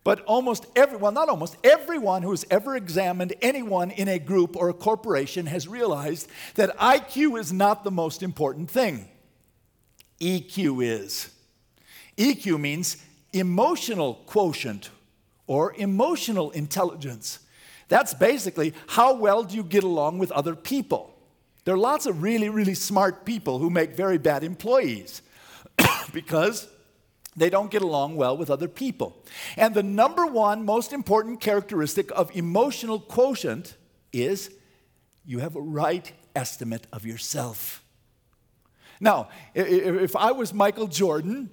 But 0.05 0.21
almost 0.25 0.67
everyone, 0.75 1.15
not 1.15 1.29
almost, 1.29 1.57
everyone 1.63 2.21
who 2.21 2.29
has 2.29 2.45
ever 2.51 2.77
examined 2.77 3.33
anyone 3.41 3.89
in 3.89 4.07
a 4.07 4.19
group 4.19 4.55
or 4.55 4.69
a 4.69 4.73
corporation 4.73 5.47
has 5.47 5.67
realized 5.67 6.29
that 6.53 6.77
IQ 6.77 7.39
is 7.39 7.51
not 7.51 7.83
the 7.83 7.89
most 7.89 8.21
important 8.21 8.69
thing. 8.69 9.09
EQ 10.21 10.85
is. 10.85 11.31
EQ 12.19 12.59
means 12.59 12.97
emotional 13.33 14.21
quotient 14.27 14.91
or 15.47 15.73
emotional 15.73 16.51
intelligence. 16.51 17.39
That's 17.87 18.13
basically 18.13 18.75
how 18.85 19.15
well 19.15 19.43
do 19.43 19.55
you 19.55 19.63
get 19.63 19.83
along 19.83 20.19
with 20.19 20.31
other 20.31 20.55
people. 20.55 21.17
There 21.63 21.73
are 21.73 21.79
lots 21.79 22.05
of 22.05 22.21
really, 22.21 22.49
really 22.49 22.75
smart 22.75 23.25
people 23.25 23.57
who 23.57 23.71
make 23.71 23.95
very 23.95 24.19
bad 24.19 24.43
employees 24.43 25.23
because 26.13 26.67
they 27.35 27.49
don't 27.49 27.69
get 27.69 27.81
along 27.81 28.15
well 28.15 28.37
with 28.37 28.49
other 28.49 28.67
people. 28.67 29.15
And 29.57 29.73
the 29.73 29.83
number 29.83 30.25
one 30.25 30.63
most 30.63 30.93
important 30.93 31.41
characteristic 31.41 32.09
of 32.11 32.35
emotional 32.35 32.99
quotient 32.99 33.75
is 34.13 34.51
you 35.25 35.39
have 35.39 35.55
a 35.55 35.61
right 35.61 36.11
estimate 36.35 36.87
of 36.93 37.05
yourself. 37.05 37.83
Now, 39.01 39.27
if 39.53 40.15
I 40.15 40.31
was 40.31 40.53
Michael 40.53 40.87
Jordan 40.87 41.49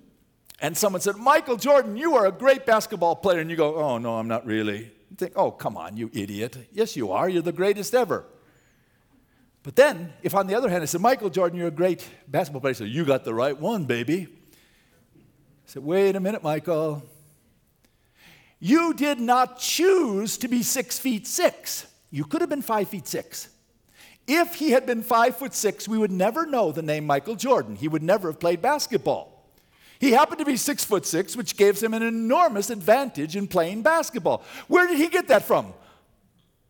and 0.60 0.76
someone 0.76 1.00
said, 1.00 1.16
Michael 1.16 1.56
Jordan, 1.56 1.96
you 1.96 2.14
are 2.14 2.26
a 2.26 2.32
great 2.32 2.64
basketball 2.64 3.16
player, 3.16 3.40
and 3.40 3.50
you 3.50 3.56
go, 3.56 3.74
oh, 3.74 3.98
no, 3.98 4.16
I'm 4.16 4.28
not 4.28 4.46
really. 4.46 4.92
You 5.10 5.16
think, 5.16 5.32
oh, 5.34 5.50
come 5.50 5.76
on, 5.76 5.96
you 5.96 6.08
idiot. 6.12 6.56
Yes, 6.72 6.94
you 6.94 7.10
are. 7.10 7.28
You're 7.28 7.42
the 7.42 7.50
greatest 7.50 7.94
ever. 7.96 8.24
But 9.64 9.74
then, 9.74 10.12
if 10.22 10.36
on 10.36 10.46
the 10.46 10.54
other 10.54 10.68
hand 10.68 10.82
I 10.82 10.86
said, 10.86 11.00
Michael 11.00 11.30
Jordan, 11.30 11.58
you're 11.58 11.68
a 11.68 11.72
great 11.72 12.08
basketball 12.28 12.60
player, 12.60 12.74
so 12.74 12.84
you 12.84 13.04
got 13.04 13.24
the 13.24 13.34
right 13.34 13.58
one, 13.58 13.86
baby 13.86 14.28
said, 15.66 15.82
Wait 15.82 16.16
a 16.16 16.20
minute, 16.20 16.42
Michael. 16.42 17.02
You 18.60 18.94
did 18.94 19.18
not 19.18 19.58
choose 19.58 20.38
to 20.38 20.48
be 20.48 20.62
six 20.62 20.98
feet 20.98 21.26
six. 21.26 21.86
You 22.10 22.24
could 22.24 22.40
have 22.42 22.50
been 22.50 22.62
five 22.62 22.88
feet 22.88 23.08
six. 23.08 23.48
If 24.28 24.54
he 24.54 24.70
had 24.70 24.86
been 24.86 25.02
five 25.02 25.36
foot 25.36 25.52
six, 25.52 25.88
we 25.88 25.98
would 25.98 26.12
never 26.12 26.46
know 26.46 26.70
the 26.70 26.82
name 26.82 27.04
Michael 27.04 27.34
Jordan. 27.34 27.74
He 27.74 27.88
would 27.88 28.02
never 28.02 28.28
have 28.30 28.38
played 28.38 28.62
basketball. 28.62 29.32
He 29.98 30.12
happened 30.12 30.38
to 30.38 30.44
be 30.44 30.56
six 30.56 30.84
foot 30.84 31.06
six, 31.06 31.36
which 31.36 31.56
gives 31.56 31.82
him 31.82 31.94
an 31.94 32.02
enormous 32.02 32.70
advantage 32.70 33.36
in 33.36 33.48
playing 33.48 33.82
basketball. 33.82 34.42
Where 34.68 34.86
did 34.86 34.98
he 34.98 35.08
get 35.08 35.28
that 35.28 35.44
from? 35.44 35.72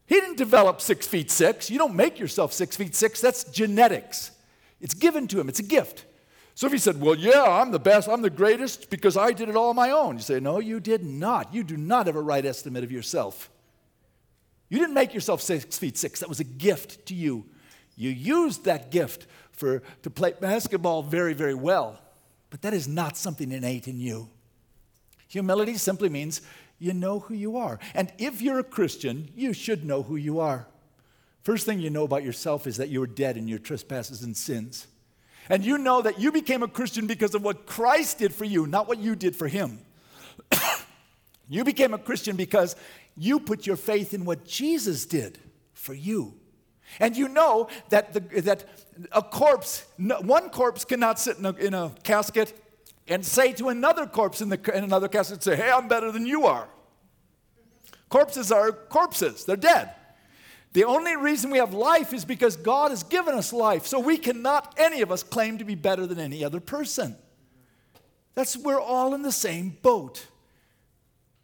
He 0.07 0.17
didn't 0.17 0.37
develop 0.37 0.81
six 0.81 1.07
feet 1.07 1.31
six. 1.31 1.71
You 1.71 1.79
don't 1.79 1.95
make 1.95 2.19
yourself 2.19 2.53
six 2.53 2.77
feet 2.77 2.95
six. 2.95 3.21
That's 3.21 3.45
genetics. 3.45 4.33
It's 4.81 4.95
given 4.95 5.29
to 5.29 5.41
him, 5.41 5.49
it's 5.49 5.61
a 5.61 5.65
gift. 5.65 6.05
So 6.55 6.67
if 6.67 6.73
he 6.73 6.79
said, 6.79 7.01
Well, 7.01 7.15
yeah, 7.15 7.45
I'm 7.45 7.71
the 7.71 7.79
best, 7.79 8.09
I'm 8.09 8.23
the 8.23 8.31
greatest 8.31 8.91
because 8.91 9.17
I 9.17 9.33
did 9.33 9.49
it 9.49 9.57
all 9.57 9.71
on 9.71 9.77
my 9.77 9.91
own, 9.91 10.17
you 10.17 10.23
say, 10.23 10.41
No, 10.41 10.59
you 10.59 10.81
did 10.81 11.05
not. 11.05 11.53
You 11.55 11.65
do 11.65 11.77
not 11.77 12.07
have 12.07 12.17
a 12.17 12.23
right 12.23 12.45
estimate 12.45 12.85
of 12.85 12.93
yourself. 12.93 13.51
You 14.69 14.79
didn't 14.79 14.95
make 14.95 15.13
yourself 15.13 15.43
six 15.43 15.79
feet 15.79 15.99
six, 15.99 16.21
that 16.21 16.29
was 16.29 16.41
a 16.41 16.45
gift 16.45 17.07
to 17.07 17.15
you. 17.15 17.45
You 17.97 18.11
used 18.11 18.65
that 18.65 18.91
gift 18.91 19.27
for, 19.51 19.83
to 20.03 20.11
play 20.11 20.33
basketball 20.41 21.03
very, 21.03 21.35
very 21.35 21.55
well, 21.55 22.01
but 22.51 22.63
that 22.63 22.75
is 22.75 22.89
not 22.89 23.17
something 23.17 23.53
innate 23.53 23.87
in 23.87 24.01
you. 24.01 24.29
Humility 25.29 25.77
simply 25.77 26.09
means 26.09 26.43
you 26.79 26.93
know 26.93 27.21
who 27.21 27.35
you 27.35 27.57
are. 27.57 27.79
And 27.95 28.13
if 28.19 28.43
you're 28.43 28.59
a 28.59 28.65
Christian, 28.65 29.31
you 29.37 29.53
should 29.53 29.85
know 29.85 30.03
who 30.03 30.17
you 30.17 30.41
are. 30.41 30.67
First 31.43 31.67
thing 31.67 31.81
you 31.81 31.91
know 31.91 32.05
about 32.05 32.25
yourself 32.25 32.67
is 32.67 32.77
that 32.77 32.89
you 32.89 33.03
are 33.03 33.07
dead 33.07 33.37
in 33.37 33.49
your 33.49 33.59
trespasses 33.59 34.23
and 34.23 34.37
sins. 34.37 34.87
And 35.49 35.65
you 35.65 35.79
know 35.79 36.03
that 36.03 36.21
you 36.21 36.33
became 36.33 36.63
a 36.63 36.69
Christian 36.69 37.07
because 37.07 37.35
of 37.35 37.43
what 37.43 37.67
Christ 37.67 38.19
did 38.19 38.35
for 38.35 38.45
you, 38.45 38.67
not 38.67 38.89
what 38.89 38.99
you 38.99 39.17
did 39.17 39.35
for 39.35 39.49
him. 39.49 39.81
you 41.49 41.65
became 41.65 41.95
a 41.95 41.99
Christian 41.99 42.37
because 42.37 42.77
you 43.17 43.41
put 43.41 43.67
your 43.67 43.77
faith 43.77 44.15
in 44.15 44.25
what 44.25 44.45
Jesus 44.45 45.05
did 45.07 45.39
for 45.75 45.95
you. 45.95 46.35
And 47.01 47.17
you 47.17 47.29
know 47.29 47.69
that, 47.89 48.13
the, 48.13 48.21
that 48.43 48.65
a 49.13 49.23
corpse, 49.23 49.87
one 49.99 50.51
corpse 50.51 50.85
cannot 50.85 51.19
sit 51.19 51.39
in 51.39 51.47
a, 51.47 51.53
in 51.55 51.75
a 51.75 51.91
casket 52.03 52.59
and 53.09 53.25
say 53.25 53.53
to 53.55 53.69
another 53.69 54.07
corpse 54.07 54.41
in, 54.41 54.49
the, 54.49 54.77
in 54.77 54.85
another 54.85 55.09
casket, 55.09 55.43
say, 55.43 55.57
hey, 55.57 55.71
I'm 55.71 55.89
better 55.89 56.13
than 56.13 56.27
you 56.27 56.47
are. 56.47 56.69
Corpses 58.09 58.53
are 58.53 58.73
corpses, 58.73 59.45
they're 59.45 59.57
dead. 59.57 59.95
The 60.73 60.85
only 60.85 61.17
reason 61.17 61.51
we 61.51 61.59
have 61.59 61.75
life 61.75 62.15
is 62.15 62.25
because 62.25 62.57
God 62.57 62.91
has 62.91 63.03
given 63.03 63.35
us 63.35 63.53
life. 63.53 63.87
So 63.87 64.01
we 64.01 64.17
cannot, 64.17 64.75
any 64.79 65.03
of 65.03 65.13
us, 65.13 65.23
claim 65.23 65.59
to 65.59 65.65
be 65.65 65.75
better 65.75 66.07
than 66.07 66.19
any 66.19 66.45
other 66.45 66.61
person. 66.61 67.17
That's, 68.35 68.57
we're 68.57 68.81
all 68.81 69.15
in 69.15 69.23
the 69.23 69.33
same 69.33 69.77
boat. 69.83 70.27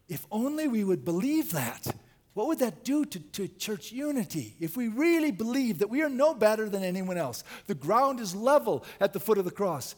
If 0.08 0.26
only 0.30 0.66
we 0.66 0.84
would 0.84 1.04
believe 1.04 1.52
that, 1.52 1.86
what 2.32 2.46
would 2.46 2.60
that 2.60 2.84
do 2.84 3.04
to, 3.04 3.18
to 3.18 3.48
church 3.48 3.92
unity? 3.92 4.54
If 4.60 4.76
we 4.76 4.88
really 4.88 5.30
believe 5.30 5.80
that 5.80 5.90
we 5.90 6.02
are 6.02 6.08
no 6.08 6.32
better 6.32 6.68
than 6.68 6.82
anyone 6.82 7.18
else, 7.18 7.44
the 7.66 7.74
ground 7.74 8.20
is 8.20 8.34
level 8.34 8.84
at 9.00 9.12
the 9.12 9.20
foot 9.20 9.36
of 9.36 9.44
the 9.44 9.50
cross. 9.50 9.94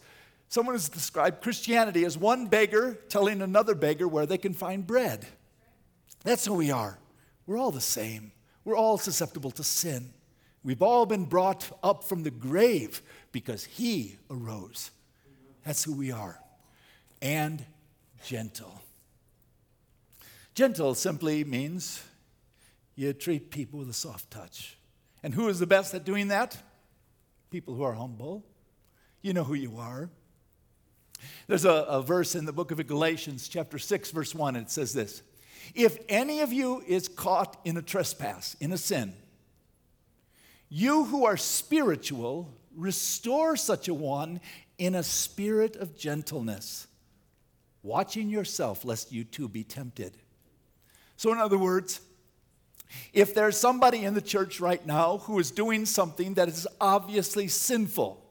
Someone 0.49 0.75
has 0.75 0.89
described 0.89 1.41
Christianity 1.41 2.03
as 2.03 2.17
one 2.17 2.47
beggar 2.47 2.95
telling 3.07 3.41
another 3.41 3.75
beggar 3.75 4.07
where 4.07 4.25
they 4.25 4.37
can 4.37 4.53
find 4.53 4.85
bread. 4.85 5.25
That's 6.25 6.45
who 6.45 6.55
we 6.55 6.71
are. 6.71 6.99
We're 7.45 7.57
all 7.57 7.71
the 7.71 7.79
same. 7.79 8.33
We're 8.63 8.77
all 8.77 8.97
susceptible 8.97 9.51
to 9.51 9.63
sin. 9.63 10.13
We've 10.63 10.81
all 10.81 11.05
been 11.05 11.25
brought 11.25 11.71
up 11.81 12.03
from 12.03 12.23
the 12.23 12.31
grave 12.31 13.01
because 13.31 13.65
He 13.65 14.17
arose. 14.29 14.91
That's 15.65 15.83
who 15.83 15.93
we 15.93 16.11
are. 16.11 16.39
And 17.21 17.65
gentle. 18.23 18.81
Gentle 20.53 20.95
simply 20.95 21.43
means 21.43 22.03
you 22.95 23.13
treat 23.13 23.51
people 23.51 23.79
with 23.79 23.89
a 23.89 23.93
soft 23.93 24.29
touch. 24.29 24.77
And 25.23 25.33
who 25.33 25.47
is 25.49 25.59
the 25.59 25.67
best 25.67 25.93
at 25.93 26.03
doing 26.03 26.27
that? 26.27 26.57
People 27.49 27.73
who 27.75 27.83
are 27.83 27.93
humble. 27.93 28.43
You 29.21 29.33
know 29.33 29.43
who 29.43 29.53
you 29.53 29.77
are. 29.77 30.09
There's 31.47 31.65
a, 31.65 31.69
a 31.71 32.01
verse 32.01 32.35
in 32.35 32.45
the 32.45 32.53
book 32.53 32.71
of 32.71 32.85
Galatians, 32.87 33.47
chapter 33.47 33.77
6, 33.77 34.11
verse 34.11 34.33
1, 34.33 34.55
and 34.55 34.65
it 34.65 34.71
says 34.71 34.93
this 34.93 35.21
if 35.73 35.97
any 36.09 36.41
of 36.41 36.51
you 36.51 36.83
is 36.87 37.07
caught 37.07 37.57
in 37.65 37.77
a 37.77 37.81
trespass, 37.81 38.55
in 38.59 38.71
a 38.71 38.77
sin, 38.77 39.13
you 40.69 41.05
who 41.05 41.25
are 41.25 41.37
spiritual, 41.37 42.53
restore 42.75 43.55
such 43.55 43.87
a 43.87 43.93
one 43.93 44.39
in 44.77 44.95
a 44.95 45.03
spirit 45.03 45.75
of 45.75 45.97
gentleness. 45.97 46.87
watching 47.83 48.29
yourself 48.29 48.85
lest 48.85 49.11
you 49.11 49.23
too 49.23 49.47
be 49.47 49.63
tempted. 49.63 50.15
So, 51.17 51.31
in 51.31 51.39
other 51.39 51.57
words, 51.57 51.99
if 53.13 53.33
there's 53.33 53.57
somebody 53.57 54.03
in 54.05 54.13
the 54.13 54.21
church 54.21 54.59
right 54.59 54.85
now 54.85 55.19
who 55.19 55.39
is 55.39 55.51
doing 55.51 55.85
something 55.85 56.35
that 56.35 56.47
is 56.47 56.67
obviously 56.79 57.47
sinful, 57.47 58.23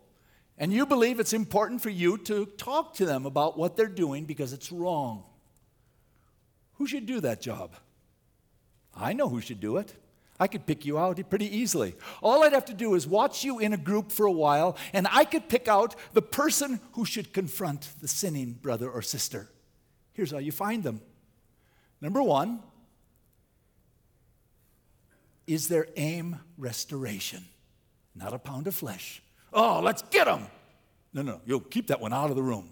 and 0.59 0.73
you 0.73 0.85
believe 0.87 1.19
it's 1.19 1.33
important 1.33 1.81
for 1.81 1.91
you 1.91 2.19
to 2.19 2.47
talk 2.47 2.95
to 2.95 3.07
them 3.07 3.27
about 3.27 3.57
what 3.59 3.77
they're 3.77 3.87
doing 3.87 4.25
because 4.25 4.53
it's 4.53 4.71
wrong, 4.71 5.25
who 6.81 6.87
should 6.87 7.05
do 7.05 7.21
that 7.21 7.43
job? 7.43 7.75
I 8.97 9.13
know 9.13 9.29
who 9.29 9.43
should 9.43 9.61
do 9.61 9.77
it. 9.77 9.95
I 10.41 10.47
could 10.47 10.65
pick 10.65 10.87
you 10.87 10.99
out 10.99 11.21
pretty 11.29 11.55
easily. 11.55 11.95
All 12.23 12.43
I'd 12.43 12.55
have 12.55 12.65
to 12.65 12.73
do 12.73 12.95
is 12.95 13.07
watch 13.07 13.45
you 13.45 13.59
in 13.59 13.75
a 13.75 13.77
group 13.77 14.11
for 14.11 14.25
a 14.25 14.33
while, 14.33 14.79
and 14.95 15.07
I 15.13 15.27
could 15.27 15.51
pick 15.51 15.69
out 15.69 15.95
the 16.15 16.23
person 16.23 16.81
who 16.93 17.05
should 17.05 17.35
confront 17.35 17.91
the 18.01 18.09
sinning 18.09 18.53
brother 18.63 18.91
or 18.91 19.03
sister. 19.03 19.51
Here's 20.15 20.31
how 20.31 20.39
you 20.39 20.53
find 20.53 20.83
them. 20.83 21.03
Number 22.01 22.23
one, 22.23 22.61
is 25.47 25.69
their 25.69 25.87
aim 25.99 26.41
restoration, 26.57 27.45
not 28.15 28.33
a 28.33 28.39
pound 28.39 28.67
of 28.67 28.75
flesh. 28.75 29.21
Oh, 29.53 29.81
let's 29.81 30.01
get 30.01 30.25
them. 30.25 30.47
No, 31.13 31.21
no, 31.21 31.43
you'll 31.45 31.61
keep 31.61 31.89
that 31.89 32.01
one 32.01 32.15
out 32.15 32.31
of 32.31 32.37
the 32.37 32.43
room. 32.43 32.71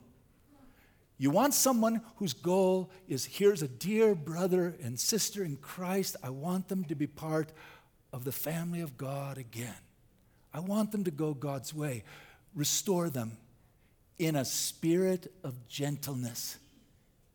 You 1.19 1.31
want 1.31 1.53
someone 1.53 2.01
whose 2.17 2.33
goal 2.33 2.91
is 3.09 3.25
here's 3.25 3.63
a 3.63 3.69
dear 3.69 4.15
brother 4.15 4.77
and 4.83 4.99
sister 4.99 5.45
in 5.45 5.57
Christ. 5.57 6.17
I 6.23 6.31
want 6.31 6.69
them 6.69 6.85
to 6.85 6.95
be 6.95 7.09
part 7.09 7.51
of 8.13 8.25
the 8.25 8.33
family 8.33 8.81
of 8.81 8.97
God 8.97 9.37
again. 9.37 9.75
I 10.55 10.61
want 10.61 10.93
them 10.93 11.05
to 11.05 11.11
go 11.11 11.35
God's 11.35 11.75
way. 11.75 12.05
Restore 12.55 13.11
them 13.11 13.37
in 14.19 14.37
a 14.37 14.45
spirit 14.45 15.33
of 15.43 15.69
gentleness. 15.69 16.57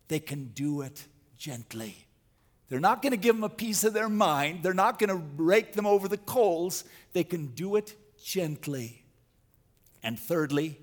They 0.08 0.20
can 0.20 0.46
do 0.56 0.82
it 0.82 1.06
gently. 1.38 2.08
They're 2.70 2.80
not 2.80 3.02
going 3.02 3.12
to 3.12 3.18
give 3.18 3.36
them 3.36 3.44
a 3.44 3.50
piece 3.50 3.84
of 3.84 3.94
their 3.94 4.10
mind, 4.10 4.64
they're 4.64 4.74
not 4.74 4.98
going 4.98 5.10
to 5.10 5.22
rake 5.38 5.74
them 5.74 5.86
over 5.86 6.08
the 6.08 6.18
coals. 6.18 6.86
They 7.12 7.24
can 7.24 7.48
do 7.48 7.76
it 7.76 7.96
gently. 8.24 9.04
And 10.02 10.20
thirdly, 10.20 10.80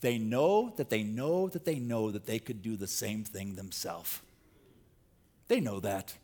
they 0.00 0.18
know 0.18 0.72
that 0.76 0.90
they 0.90 1.02
know 1.02 1.48
that 1.48 1.64
they 1.64 1.78
know 1.78 2.10
that 2.10 2.26
they 2.26 2.38
could 2.38 2.62
do 2.62 2.76
the 2.76 2.86
same 2.86 3.24
thing 3.24 3.54
themselves. 3.54 4.20
They 5.48 5.60
know 5.60 5.80
that. 5.80 6.14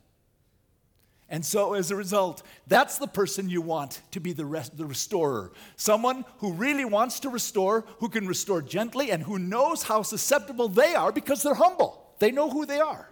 And 1.27 1.43
so, 1.43 1.73
as 1.73 1.89
a 1.89 1.95
result, 1.95 2.43
that's 2.67 2.99
the 2.99 3.07
person 3.07 3.49
you 3.49 3.59
want 3.59 4.01
to 4.11 4.19
be 4.19 4.31
the, 4.31 4.45
rest, 4.45 4.77
the 4.77 4.85
restorer. 4.85 5.51
Someone 5.75 6.23
who 6.37 6.53
really 6.53 6.85
wants 6.85 7.19
to 7.21 7.29
restore, 7.29 7.83
who 7.97 8.09
can 8.09 8.27
restore 8.27 8.61
gently, 8.61 9.09
and 9.11 9.23
who 9.23 9.39
knows 9.39 9.83
how 9.83 10.03
susceptible 10.03 10.67
they 10.67 10.93
are 10.93 11.11
because 11.11 11.41
they're 11.41 11.55
humble. 11.55 12.13
They 12.19 12.31
know 12.31 12.51
who 12.51 12.67
they 12.67 12.79
are. 12.79 13.09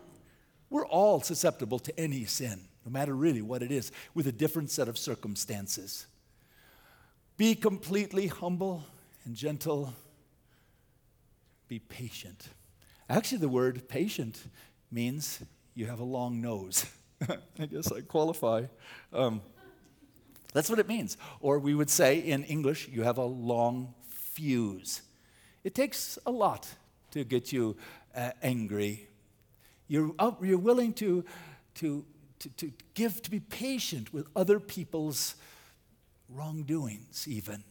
We're 0.70 0.86
all 0.86 1.22
susceptible 1.22 1.79
to 1.79 2.00
any 2.00 2.25
sin, 2.25 2.62
no 2.86 2.91
matter 2.91 3.15
really 3.15 3.41
what 3.41 3.63
it 3.63 3.72
is, 3.72 3.91
with 4.13 4.27
a 4.27 4.32
different 4.32 4.70
set 4.70 4.88
of 4.88 4.98
circumstances. 4.98 6.05
Be 7.36 7.55
completely 7.55 8.27
humble 8.27 8.84
and 9.25 9.36
gentle 9.36 9.93
be 11.74 11.80
patient. 11.80 12.50
Actually, 13.10 13.39
the 13.39 13.50
word 13.50 13.88
patient 13.88 14.44
means 14.92 15.42
you 15.74 15.88
have 15.88 16.00
a 16.00 16.03
long 16.03 16.39
nose. 16.39 16.86
I 17.60 17.65
guess 17.65 17.92
I 17.92 18.01
qualify. 18.01 18.65
Um, 19.12 19.42
that's 20.53 20.70
what 20.70 20.77
it 20.77 20.88
means. 20.88 21.18
Or 21.39 21.58
we 21.58 21.74
would 21.74 21.89
say 21.89 22.20
in 22.20 22.44
English, 22.44 22.89
you 22.89 23.01
have 23.01 23.18
a 23.18 23.25
long 23.25 23.96
fuse. 24.08 25.01
It 25.63 25.74
takes 25.74 26.20
a 26.27 26.32
lot 26.32 26.68
to 27.10 27.24
get 27.24 27.51
you 27.51 27.75
uh, 28.15 28.32
angry. 28.44 29.08
You're, 29.88 30.13
you're 30.44 30.60
willing 30.60 30.94
to, 30.94 31.25
to, 31.75 32.06
to, 32.38 32.50
to 32.50 32.72
give, 32.94 33.20
to 33.24 33.32
be 33.32 33.39
patient 33.39 34.13
with 34.13 34.27
other 34.36 34.60
people's 34.60 35.36
wrongdoings, 36.30 37.28
even. 37.28 37.63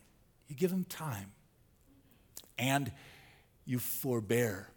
You 0.48 0.56
give 0.56 0.70
them 0.70 0.86
time. 0.88 1.30
And 2.58 2.90
you 3.64 3.78
forbear. 3.78 4.68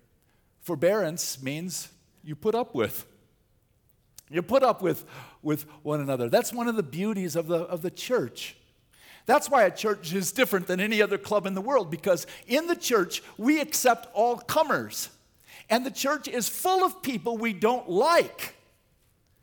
Forbearance 0.61 1.41
means 1.41 1.89
you 2.23 2.35
put 2.35 2.55
up 2.55 2.73
with. 2.73 3.05
You 4.29 4.41
put 4.41 4.63
up 4.63 4.81
with, 4.81 5.05
with 5.41 5.63
one 5.83 6.01
another. 6.01 6.29
That's 6.29 6.51
one 6.51 6.67
of 6.67 6.75
the 6.75 6.83
beauties 6.83 7.35
of 7.35 7.47
the, 7.47 7.59
of 7.59 7.81
the 7.81 7.91
church. 7.91 8.57
That's 9.25 9.49
why 9.49 9.63
a 9.63 9.71
church 9.71 10.13
is 10.13 10.31
different 10.31 10.67
than 10.67 10.79
any 10.79 11.01
other 11.01 11.17
club 11.17 11.45
in 11.45 11.53
the 11.53 11.61
world, 11.61 11.89
because 11.89 12.27
in 12.47 12.67
the 12.67 12.75
church, 12.75 13.23
we 13.37 13.59
accept 13.59 14.07
all 14.13 14.37
comers. 14.37 15.09
And 15.69 15.85
the 15.85 15.91
church 15.91 16.27
is 16.27 16.47
full 16.47 16.83
of 16.83 17.01
people 17.01 17.37
we 17.37 17.53
don't 17.53 17.89
like, 17.89 18.55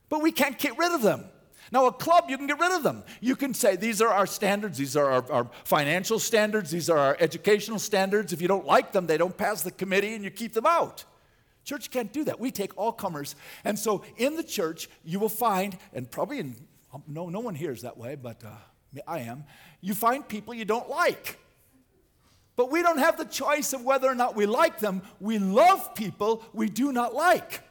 but 0.08 0.22
we 0.22 0.30
can't 0.30 0.58
get 0.58 0.78
rid 0.78 0.92
of 0.92 1.02
them. 1.02 1.24
Now, 1.72 1.86
a 1.86 1.92
club, 1.92 2.26
you 2.28 2.36
can 2.36 2.46
get 2.46 2.60
rid 2.60 2.70
of 2.70 2.82
them. 2.82 3.02
You 3.22 3.34
can 3.34 3.54
say, 3.54 3.76
these 3.76 4.02
are 4.02 4.08
our 4.08 4.26
standards, 4.26 4.76
these 4.76 4.94
are 4.94 5.10
our, 5.10 5.32
our, 5.32 5.50
financial 5.64 6.18
standards, 6.18 6.70
these 6.70 6.90
are 6.90 6.98
our 6.98 7.16
educational 7.18 7.78
standards. 7.78 8.34
If 8.34 8.42
you 8.42 8.46
don't 8.46 8.66
like 8.66 8.92
them, 8.92 9.06
they 9.06 9.16
don't 9.16 9.34
pass 9.34 9.62
the 9.62 9.70
committee 9.70 10.14
and 10.14 10.22
you 10.22 10.30
keep 10.30 10.52
them 10.52 10.66
out. 10.66 11.06
Church 11.64 11.90
can't 11.90 12.12
do 12.12 12.24
that. 12.24 12.38
We 12.38 12.50
take 12.50 12.76
all 12.76 12.92
comers. 12.92 13.36
And 13.64 13.78
so 13.78 14.04
in 14.18 14.36
the 14.36 14.42
church, 14.42 14.90
you 15.02 15.18
will 15.18 15.30
find, 15.30 15.78
and 15.94 16.10
probably 16.10 16.40
in, 16.40 16.56
no, 17.06 17.30
no 17.30 17.40
one 17.40 17.54
here 17.54 17.72
is 17.72 17.80
that 17.82 17.96
way, 17.96 18.16
but 18.16 18.44
uh, 18.44 18.50
I 19.08 19.20
am, 19.20 19.44
you 19.80 19.94
find 19.94 20.28
people 20.28 20.52
you 20.52 20.66
don't 20.66 20.90
like. 20.90 21.38
But 22.54 22.70
we 22.70 22.82
don't 22.82 22.98
have 22.98 23.16
the 23.16 23.24
choice 23.24 23.72
of 23.72 23.82
whether 23.82 24.08
or 24.08 24.14
not 24.14 24.36
we 24.36 24.44
like 24.44 24.78
them. 24.78 25.00
We 25.20 25.38
love 25.38 25.94
people 25.94 26.44
we 26.52 26.68
do 26.68 26.92
not 26.92 27.14
like. 27.14 27.62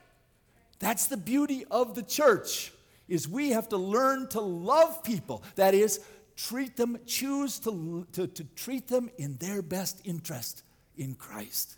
That's 0.80 1.06
the 1.06 1.18
beauty 1.18 1.66
of 1.70 1.94
the 1.94 2.02
church 2.02 2.72
is 3.12 3.28
we 3.28 3.50
have 3.50 3.68
to 3.70 3.78
learn 3.78 4.28
to 4.30 4.40
love 4.40 5.04
people. 5.04 5.44
That 5.56 5.74
is, 5.74 6.00
treat 6.38 6.78
them, 6.78 6.98
choose 7.06 7.60
to, 7.60 8.08
to, 8.14 8.26
to 8.26 8.44
treat 8.56 8.88
them 8.88 9.10
in 9.18 9.36
their 9.36 9.62
best 9.62 10.02
interest 10.06 10.64
in 10.96 11.16
Christ. 11.16 11.76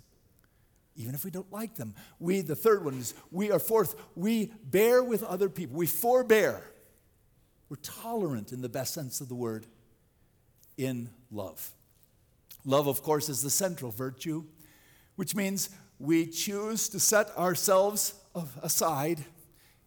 Even 0.96 1.15
if 1.15 1.26
we 1.26 1.32
don't 1.32 1.52
like 1.52 1.74
them. 1.74 1.96
We, 2.19 2.41
the 2.41 2.56
third 2.56 2.86
one 2.86 3.00
is 3.00 3.15
we 3.32 3.52
are 3.52 3.58
fourth, 3.58 3.96
we 4.15 4.54
bear 4.63 5.04
with 5.04 5.24
other 5.24 5.50
people. 5.50 5.76
We 5.76 5.88
forbear. 5.88 6.63
We're 7.67 7.78
tolerant 7.78 8.52
in 8.52 8.62
the 8.62 8.69
best 8.69 8.93
sense 8.93 9.19
of 9.19 9.28
the 9.28 9.36
word 9.36 9.65
in 10.78 11.10
love. 11.32 11.72
Love, 12.63 12.86
of 12.86 13.02
course, 13.02 13.28
is 13.28 13.41
the 13.41 13.50
central 13.50 13.89
virtue, 13.89 14.43
which 15.15 15.36
means 15.36 15.72
we 15.98 16.28
choose 16.28 16.89
to 16.89 17.00
set 17.00 17.36
ourselves 17.36 18.13
aside 18.62 19.26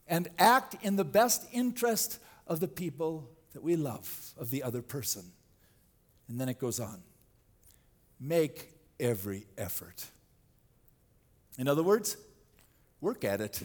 and 0.09 0.29
act 0.39 0.77
in 0.83 0.97
the 0.97 1.05
best 1.05 1.47
interest 1.53 2.19
of 2.47 2.61
the 2.61 2.69
people 2.69 3.29
that 3.53 3.63
we 3.63 3.77
love, 3.77 4.35
of 4.39 4.51
the 4.51 4.63
other 4.63 4.83
person. 4.83 5.25
And 6.29 6.41
then 6.41 6.49
it 6.49 6.59
goes 6.59 6.81
on 6.81 7.03
make 8.19 8.73
every 8.99 9.47
effort. 9.59 10.07
In 11.59 11.69
other 11.69 11.83
words, 11.83 12.17
work 13.01 13.25
at 13.25 13.41
it. 13.41 13.63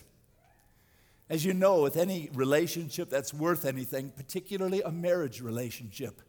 As 1.29 1.45
you 1.45 1.53
know, 1.53 1.81
with 1.81 1.95
any 1.95 2.29
relationship 2.33 3.09
that's 3.09 3.33
worth 3.33 3.65
anything, 3.65 4.09
particularly 4.09 4.81
a 4.81 4.91
marriage 4.91 5.41
relationship, 5.41 6.21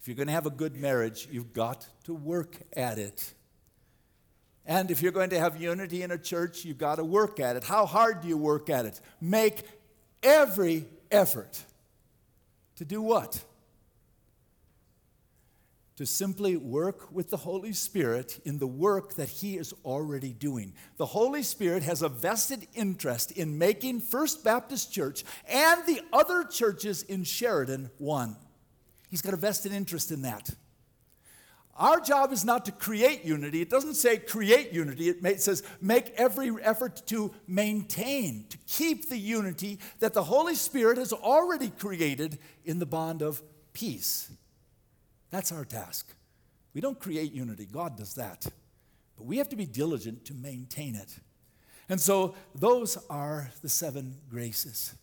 if 0.00 0.08
you're 0.08 0.16
going 0.16 0.28
to 0.28 0.32
have 0.32 0.46
a 0.46 0.50
good 0.50 0.76
marriage, 0.76 1.28
you've 1.30 1.52
got 1.52 1.86
to 2.04 2.14
work 2.14 2.56
at 2.74 2.98
it. 2.98 3.34
And 4.68 4.90
if 4.90 5.00
you're 5.00 5.12
going 5.12 5.30
to 5.30 5.40
have 5.40 5.58
unity 5.58 6.02
in 6.02 6.10
a 6.10 6.18
church, 6.18 6.66
you've 6.66 6.76
got 6.76 6.96
to 6.96 7.04
work 7.04 7.40
at 7.40 7.56
it. 7.56 7.64
How 7.64 7.86
hard 7.86 8.20
do 8.20 8.28
you 8.28 8.36
work 8.36 8.68
at 8.68 8.84
it? 8.84 9.00
Make 9.18 9.62
every 10.22 10.84
effort 11.10 11.64
to 12.76 12.84
do 12.84 13.00
what? 13.00 13.42
To 15.96 16.04
simply 16.04 16.58
work 16.58 17.10
with 17.10 17.30
the 17.30 17.38
Holy 17.38 17.72
Spirit 17.72 18.40
in 18.44 18.58
the 18.58 18.66
work 18.66 19.14
that 19.14 19.30
He 19.30 19.56
is 19.56 19.72
already 19.86 20.34
doing. 20.34 20.74
The 20.98 21.06
Holy 21.06 21.42
Spirit 21.42 21.82
has 21.84 22.02
a 22.02 22.10
vested 22.10 22.68
interest 22.74 23.32
in 23.32 23.56
making 23.56 24.00
First 24.00 24.44
Baptist 24.44 24.92
Church 24.92 25.24
and 25.48 25.84
the 25.86 26.02
other 26.12 26.44
churches 26.44 27.02
in 27.04 27.24
Sheridan 27.24 27.90
one. 27.96 28.36
He's 29.08 29.22
got 29.22 29.32
a 29.32 29.38
vested 29.38 29.72
interest 29.72 30.12
in 30.12 30.22
that. 30.22 30.50
Our 31.78 32.00
job 32.00 32.32
is 32.32 32.44
not 32.44 32.64
to 32.64 32.72
create 32.72 33.24
unity. 33.24 33.62
It 33.62 33.70
doesn't 33.70 33.94
say 33.94 34.18
create 34.18 34.72
unity, 34.72 35.10
it 35.10 35.40
says 35.40 35.62
make 35.80 36.10
every 36.16 36.50
effort 36.60 37.06
to 37.06 37.32
maintain, 37.46 38.46
to 38.48 38.58
keep 38.66 39.08
the 39.08 39.16
unity 39.16 39.78
that 40.00 40.12
the 40.12 40.24
Holy 40.24 40.56
Spirit 40.56 40.98
has 40.98 41.12
already 41.12 41.70
created 41.70 42.38
in 42.64 42.80
the 42.80 42.86
bond 42.86 43.22
of 43.22 43.42
peace. 43.72 44.30
That's 45.30 45.52
our 45.52 45.64
task. 45.64 46.12
We 46.74 46.80
don't 46.80 46.98
create 46.98 47.32
unity, 47.32 47.66
God 47.70 47.96
does 47.96 48.14
that. 48.14 48.46
But 49.16 49.26
we 49.26 49.38
have 49.38 49.48
to 49.50 49.56
be 49.56 49.66
diligent 49.66 50.24
to 50.26 50.34
maintain 50.34 50.96
it. 50.96 51.16
And 51.88 52.00
so 52.00 52.34
those 52.54 52.98
are 53.08 53.50
the 53.62 53.68
seven 53.68 54.16
graces. 54.28 54.94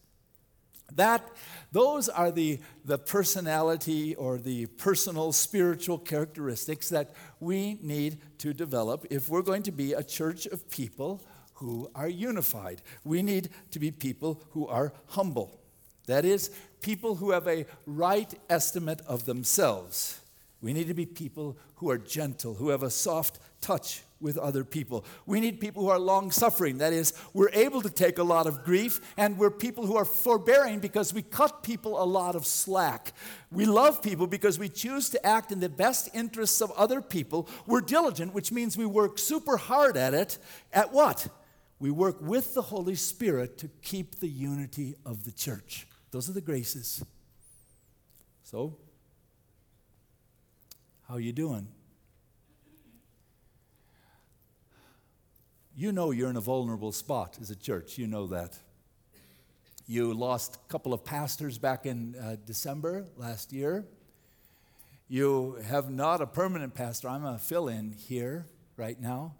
That, 0.93 1.27
those 1.71 2.09
are 2.09 2.31
the, 2.31 2.59
the 2.85 2.97
personality 2.97 4.15
or 4.15 4.37
the 4.37 4.67
personal 4.67 5.31
spiritual 5.33 5.97
characteristics 5.97 6.89
that 6.89 7.13
we 7.39 7.79
need 7.81 8.19
to 8.39 8.53
develop 8.53 9.05
if 9.09 9.27
we're 9.27 9.41
going 9.41 9.63
to 9.63 9.71
be 9.71 9.93
a 9.93 10.03
church 10.03 10.45
of 10.45 10.69
people 10.69 11.23
who 11.55 11.89
are 11.95 12.07
unified. 12.07 12.81
We 13.03 13.21
need 13.21 13.49
to 13.71 13.79
be 13.79 13.91
people 13.91 14.41
who 14.51 14.67
are 14.67 14.93
humble. 15.07 15.59
That 16.07 16.23
is, 16.23 16.51
people 16.81 17.15
who 17.15 17.31
have 17.31 17.47
a 17.47 17.65
right 17.85 18.31
estimate 18.49 19.01
of 19.07 19.25
themselves. 19.25 20.19
We 20.61 20.73
need 20.73 20.87
to 20.87 20.93
be 20.93 21.05
people 21.05 21.57
who 21.75 21.89
are 21.89 21.97
gentle, 21.97 22.55
who 22.55 22.69
have 22.69 22.83
a 22.83 22.89
soft 22.89 23.39
touch 23.65 24.03
with 24.21 24.37
other 24.37 24.63
people. 24.63 25.03
We 25.25 25.39
need 25.39 25.59
people 25.59 25.83
who 25.83 25.89
are 25.89 25.99
long 25.99 26.31
suffering. 26.31 26.77
That 26.77 26.93
is, 26.93 27.13
we're 27.33 27.49
able 27.49 27.81
to 27.81 27.89
take 27.89 28.19
a 28.19 28.23
lot 28.23 28.45
of 28.45 28.63
grief, 28.63 29.01
and 29.17 29.37
we're 29.37 29.51
people 29.51 29.87
who 29.87 29.97
are 29.97 30.05
forbearing 30.05 30.79
because 30.79 31.13
we 31.13 31.23
cut 31.23 31.63
people 31.63 32.01
a 32.01 32.05
lot 32.05 32.35
of 32.35 32.45
slack. 32.45 33.13
We 33.51 33.65
love 33.65 34.03
people 34.03 34.27
because 34.27 34.59
we 34.59 34.69
choose 34.69 35.09
to 35.09 35.25
act 35.25 35.51
in 35.51 35.59
the 35.59 35.69
best 35.69 36.09
interests 36.13 36.61
of 36.61 36.71
other 36.71 37.01
people. 37.01 37.49
We're 37.65 37.81
diligent, 37.81 38.33
which 38.33 38.51
means 38.51 38.77
we 38.77 38.85
work 38.85 39.17
super 39.17 39.57
hard 39.57 39.97
at 39.97 40.13
it. 40.13 40.37
At 40.71 40.93
what? 40.93 41.27
We 41.79 41.89
work 41.91 42.21
with 42.21 42.53
the 42.53 42.61
Holy 42.61 42.95
Spirit 42.95 43.57
to 43.59 43.69
keep 43.81 44.19
the 44.19 44.29
unity 44.29 44.95
of 45.05 45.25
the 45.25 45.31
church. 45.31 45.87
Those 46.11 46.29
are 46.29 46.33
the 46.33 46.41
graces. 46.41 47.03
So, 48.43 48.77
how 51.07 51.15
are 51.15 51.19
you 51.19 51.33
doing? 51.33 51.67
You 55.77 55.91
know 55.91 56.11
you're 56.11 56.29
in 56.29 56.37
a 56.37 56.41
vulnerable 56.41 56.93
spot 56.93 57.37
as 57.41 57.49
a 57.49 57.55
church. 57.55 57.97
You 57.97 58.07
know 58.07 58.27
that. 58.27 58.57
You 59.87 60.13
lost 60.13 60.55
a 60.55 60.71
couple 60.71 60.93
of 60.93 61.03
pastors 61.03 61.57
back 61.57 61.85
in 61.85 62.15
uh, 62.15 62.37
December 62.45 63.05
last 63.17 63.51
year. 63.51 63.85
You 65.09 65.57
have 65.67 65.89
not 65.89 66.21
a 66.21 66.27
permanent 66.27 66.75
pastor. 66.75 67.09
I'm 67.09 67.25
a 67.25 67.37
fill 67.37 67.67
in 67.67 67.91
here 67.91 68.45
right 68.77 68.99
now. 68.99 69.35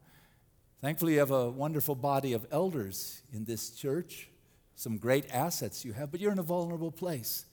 Thankfully, 0.82 1.13
you 1.13 1.19
have 1.19 1.32
a 1.32 1.50
wonderful 1.50 1.95
body 1.95 2.34
of 2.34 2.45
elders 2.52 3.21
in 3.32 3.45
this 3.45 3.69
church, 3.69 4.28
some 4.76 4.98
great 4.98 5.26
assets 5.32 5.86
you 5.86 5.93
have, 5.93 6.12
but 6.12 6.19
you're 6.19 6.34
in 6.34 6.39
a 6.39 6.43
vulnerable 6.43 6.91
place. 6.91 7.45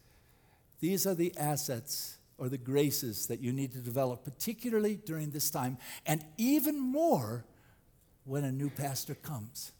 These 0.80 1.06
are 1.06 1.14
the 1.14 1.32
assets 1.38 2.16
or 2.36 2.48
the 2.48 2.58
graces 2.58 3.28
that 3.28 3.38
you 3.38 3.52
need 3.52 3.70
to 3.72 3.78
develop, 3.78 4.24
particularly 4.24 4.96
during 4.96 5.30
this 5.30 5.50
time, 5.50 5.78
and 6.04 6.24
even 6.36 6.80
more 6.80 7.44
when 8.24 8.44
a 8.44 8.52
new 8.52 8.70
pastor 8.70 9.14
comes. 9.14 9.72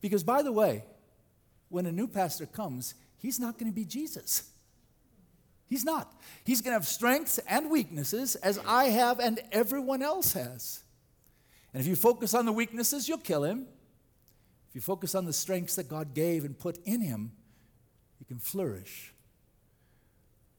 Because, 0.00 0.22
by 0.22 0.42
the 0.42 0.52
way, 0.52 0.84
when 1.68 1.86
a 1.86 1.92
new 1.92 2.08
pastor 2.08 2.46
comes, 2.46 2.94
he's 3.18 3.38
not 3.38 3.58
going 3.58 3.70
to 3.70 3.74
be 3.74 3.84
Jesus. 3.84 4.50
He's 5.68 5.84
not. 5.84 6.12
He's 6.44 6.62
going 6.62 6.70
to 6.70 6.78
have 6.78 6.86
strengths 6.86 7.38
and 7.38 7.70
weaknesses 7.70 8.36
as 8.36 8.58
I 8.66 8.86
have 8.86 9.20
and 9.20 9.40
everyone 9.52 10.02
else 10.02 10.32
has. 10.32 10.82
And 11.74 11.80
if 11.80 11.86
you 11.86 11.96
focus 11.96 12.32
on 12.32 12.46
the 12.46 12.52
weaknesses, 12.52 13.08
you'll 13.08 13.18
kill 13.18 13.44
him. 13.44 13.66
If 14.70 14.74
you 14.74 14.80
focus 14.80 15.14
on 15.14 15.26
the 15.26 15.32
strengths 15.32 15.76
that 15.76 15.88
God 15.88 16.14
gave 16.14 16.44
and 16.44 16.58
put 16.58 16.78
in 16.84 17.02
him, 17.02 17.32
you 18.18 18.26
can 18.26 18.38
flourish. 18.38 19.12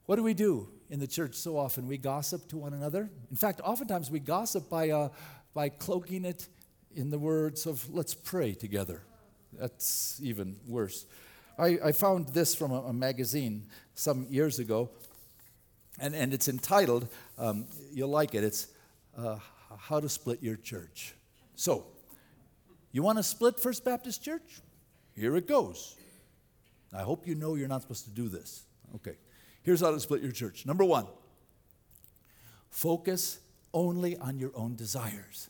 What 0.05 0.15
do 0.15 0.23
we 0.23 0.33
do 0.33 0.69
in 0.89 0.99
the 0.99 1.07
church 1.07 1.35
so 1.35 1.57
often? 1.57 1.87
We 1.87 1.97
gossip 1.97 2.47
to 2.49 2.57
one 2.57 2.73
another. 2.73 3.09
In 3.29 3.35
fact, 3.35 3.61
oftentimes 3.63 4.09
we 4.09 4.19
gossip 4.19 4.69
by, 4.69 4.89
uh, 4.89 5.09
by 5.53 5.69
cloaking 5.69 6.25
it 6.25 6.47
in 6.95 7.09
the 7.09 7.19
words 7.19 7.65
of 7.65 7.93
let's 7.93 8.13
pray 8.13 8.53
together. 8.53 9.01
That's 9.53 10.19
even 10.23 10.57
worse. 10.67 11.05
I, 11.57 11.77
I 11.83 11.91
found 11.91 12.29
this 12.29 12.55
from 12.55 12.71
a, 12.71 12.81
a, 12.83 12.93
magazine 12.93 13.67
some 13.95 14.27
years 14.29 14.59
ago, 14.59 14.89
and, 15.99 16.15
and 16.15 16.33
it's 16.33 16.47
entitled, 16.47 17.09
um, 17.37 17.65
you'll 17.91 18.09
like 18.09 18.33
it, 18.33 18.43
it's 18.43 18.67
uh, 19.17 19.37
How 19.77 19.99
to 19.99 20.07
Split 20.07 20.41
Your 20.41 20.55
Church. 20.55 21.15
So, 21.55 21.85
you 22.91 23.03
want 23.03 23.17
to 23.17 23.23
split 23.23 23.59
First 23.59 23.83
Baptist 23.83 24.23
Church? 24.23 24.61
Here 25.15 25.35
it 25.35 25.47
goes. 25.47 25.97
I 26.93 27.01
hope 27.01 27.27
you 27.27 27.35
know 27.35 27.55
you're 27.55 27.67
not 27.67 27.81
supposed 27.81 28.05
to 28.05 28.11
do 28.11 28.29
this. 28.29 28.63
Okay, 28.95 29.15
here's 29.61 29.81
how 29.81 29.91
to 29.91 29.99
split 29.99 30.21
your 30.21 30.31
church. 30.31 30.65
Number 30.65 30.83
one, 30.83 31.05
focus 32.69 33.39
only 33.73 34.17
on 34.17 34.39
your 34.39 34.51
own 34.55 34.75
desires. 34.75 35.49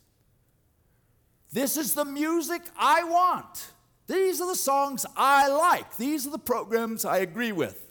This 1.52 1.78
is 1.78 1.94
the 1.94 2.06
music 2.06 2.62
I 2.78 3.04
want. 3.04 3.72
These 4.08 4.42
are 4.42 4.48
the 4.48 4.56
songs 4.56 5.06
I 5.16 5.48
like. 5.48 5.98
These 5.98 6.28
are 6.28 6.32
the 6.32 6.40
programs 6.40 7.06
I 7.06 7.20
agree 7.20 7.52
with. 7.52 7.86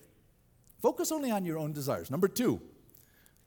Focus 0.80 1.10
only 1.10 1.30
on 1.30 1.44
your 1.44 1.58
own 1.58 1.72
desires. 1.72 2.10
Number 2.10 2.28
two, 2.28 2.60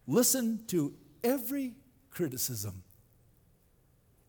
listen 0.07 0.65
to 0.67 0.93
every 1.23 1.73
criticism. 2.09 2.83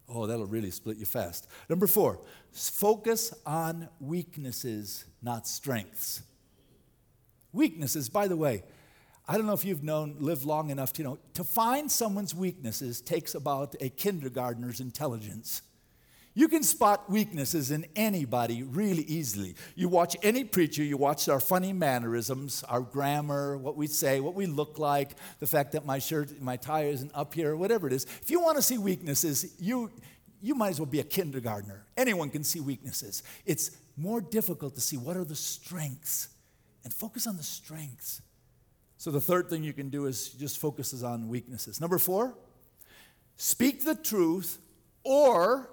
Oh, 0.09 0.27
that'll 0.27 0.47
really 0.47 0.71
split 0.71 0.99
you 0.99 1.07
fast. 1.07 1.49
Number 1.69 1.87
four, 1.87 2.21
focus 2.53 3.33
on 3.47 3.89
weaknesses, 3.99 5.05
not 5.23 5.47
strengths. 5.47 6.23
Weaknesses, 7.53 8.09
by 8.09 8.29
the 8.29 8.37
way, 8.37 8.63
I 9.27 9.37
don't 9.37 9.47
know 9.47 9.53
if 9.53 9.65
you've 9.65 9.85
known, 9.85 10.17
lived 10.19 10.45
long 10.45 10.71
enough 10.71 10.93
to 10.95 11.03
know, 11.03 11.19
to 11.35 11.45
find 11.45 11.91
someone's 11.91 12.35
weaknesses 12.35 13.01
takes 13.01 13.35
about 13.35 13.75
a 13.81 13.89
kindergartner's 13.89 14.81
intelligence. 14.81 15.63
You 16.35 16.49
can 16.49 16.63
spot 16.63 17.11
weaknesses 17.11 17.71
in 17.71 17.85
anybody 17.95 18.63
really 18.63 19.03
easily. 19.03 19.55
You 19.75 19.91
watch 19.91 20.17
any 20.23 20.45
preacher, 20.45 20.83
you 20.83 20.97
watch 20.97 21.29
our 21.29 21.41
funny 21.41 21.75
mannerisms, 21.75 22.65
our 22.69 22.81
grammar, 22.81 23.59
what 23.59 23.77
we 23.77 23.87
say, 23.87 24.21
what 24.21 24.35
we 24.35 24.47
look 24.47 24.79
like, 24.79 25.11
the 25.41 25.47
fact 25.47 25.73
that 25.73 25.85
my 25.85 25.99
shirt, 25.99 26.41
my 26.41 26.57
tie 26.57 26.85
isn't 26.85 27.13
up 27.15 27.35
here, 27.35 27.55
whatever 27.55 27.87
it 27.87 27.93
is. 27.93 28.07
If 28.23 28.31
you 28.31 28.41
want 28.41 28.57
to 28.57 28.63
see 28.63 28.79
weaknesses, 28.79 29.55
you, 29.59 29.91
you 30.41 30.55
might 30.55 30.71
as 30.71 30.81
well 30.81 30.87
be 30.87 31.01
a 31.01 31.05
kindergartner. 31.05 31.85
Anyone 31.99 32.31
can 32.31 32.45
see 32.45 32.61
weaknesses. 32.61 33.23
It's 33.45 33.77
more 33.99 34.23
difficult 34.23 34.75
to 34.77 34.81
see 34.81 34.97
what 34.97 35.19
are 35.19 35.25
the 35.25 35.37
strengths 35.37 36.29
and 36.83 36.93
focus 36.93 37.27
on 37.27 37.37
the 37.37 37.43
strengths. 37.43 38.23
So 38.97 39.11
the 39.11 39.21
third 39.21 39.51
thing 39.51 39.65
you 39.65 39.75
can 39.75 39.91
do 39.91 40.07
is 40.07 40.31
just 40.31 40.59
focuses 40.59 41.03
on 41.03 41.29
weaknesses. 41.29 41.79
Number 41.79 41.99
four, 41.99 42.35
speak 43.37 43.85
the 43.85 43.97
truth 43.97 44.59
or 45.05 45.69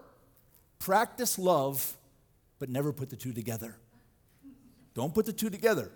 practice 0.79 1.37
love, 1.37 1.97
but 2.57 2.69
never 2.69 2.91
put 2.91 3.09
the 3.09 3.15
two 3.15 3.33
together. 3.33 3.75
Don't 4.93 5.13
put 5.13 5.25
the 5.25 5.33
two 5.33 5.49
together. 5.49 5.91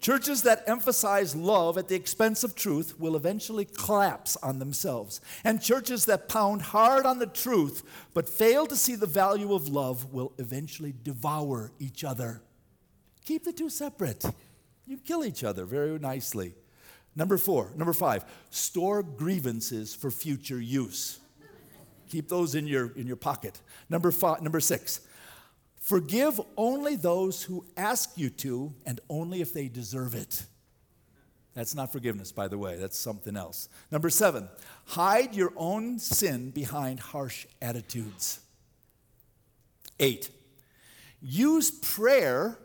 Churches 0.00 0.42
that 0.42 0.64
emphasize 0.66 1.34
love 1.34 1.78
at 1.78 1.88
the 1.88 1.94
expense 1.94 2.44
of 2.44 2.54
truth 2.54 3.00
will 3.00 3.16
eventually 3.16 3.64
collapse 3.64 4.36
on 4.42 4.58
themselves. 4.58 5.20
And 5.44 5.62
churches 5.62 6.04
that 6.04 6.28
pound 6.28 6.60
hard 6.60 7.06
on 7.06 7.18
the 7.18 7.26
truth 7.26 7.82
but 8.12 8.28
fail 8.28 8.66
to 8.66 8.76
see 8.76 8.96
the 8.96 9.06
value 9.06 9.54
of 9.54 9.68
love 9.68 10.12
will 10.12 10.32
eventually 10.38 10.92
devour 11.02 11.72
each 11.78 12.04
other. 12.04 12.42
Keep 13.24 13.44
the 13.44 13.52
two 13.52 13.70
separate. 13.70 14.24
You 14.86 14.98
kill 14.98 15.24
each 15.24 15.42
other 15.42 15.64
very 15.64 15.98
nicely. 15.98 16.54
Number 17.16 17.38
four, 17.38 17.72
number 17.74 17.94
five, 17.94 18.24
store 18.50 19.02
grievances 19.02 19.94
for 19.94 20.10
future 20.10 20.60
use. 20.60 21.18
Keep 22.14 22.28
those 22.28 22.54
in 22.54 22.68
your, 22.68 22.92
in 22.92 23.08
your 23.08 23.16
pocket. 23.16 23.60
Number, 23.90 24.12
five, 24.12 24.40
number 24.40 24.60
six, 24.60 25.00
forgive 25.80 26.40
only 26.56 26.94
those 26.94 27.42
who 27.42 27.66
ask 27.76 28.12
you 28.14 28.30
to 28.30 28.72
and 28.86 29.00
only 29.10 29.40
if 29.40 29.52
they 29.52 29.66
deserve 29.66 30.14
it. 30.14 30.44
That's 31.54 31.74
not 31.74 31.90
forgiveness, 31.90 32.30
by 32.30 32.46
the 32.46 32.56
way, 32.56 32.76
that's 32.76 32.96
something 32.96 33.36
else. 33.36 33.68
Number 33.90 34.10
seven, 34.10 34.48
hide 34.86 35.34
your 35.34 35.52
own 35.56 35.98
sin 35.98 36.50
behind 36.50 37.00
harsh 37.00 37.46
attitudes. 37.60 38.38
Eight, 39.98 40.30
use 41.20 41.72
prayer 41.72 42.60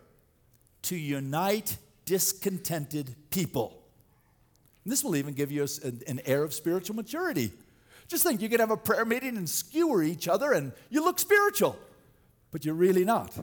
to 0.83 0.95
unite 0.95 1.75
discontented 2.05 3.15
people. 3.31 3.81
And 4.83 4.91
this 4.91 5.03
will 5.03 5.15
even 5.15 5.33
give 5.33 5.51
you 5.51 5.63
a, 5.63 5.87
an 6.07 6.21
air 6.27 6.43
of 6.43 6.53
spiritual 6.53 6.95
maturity. 6.95 7.51
Just 8.09 8.23
think 8.23 8.41
you 8.41 8.49
could 8.49 8.59
have 8.59 8.71
a 8.71 8.77
prayer 8.77 9.05
meeting 9.05 9.37
and 9.37 9.47
skewer 9.47 10.01
each 10.01 10.27
other 10.27 10.51
and 10.51 10.73
you 10.89 11.03
look 11.03 11.19
spiritual, 11.19 11.77
but 12.51 12.65
you're 12.65 12.73
really 12.73 13.05
not. 13.05 13.37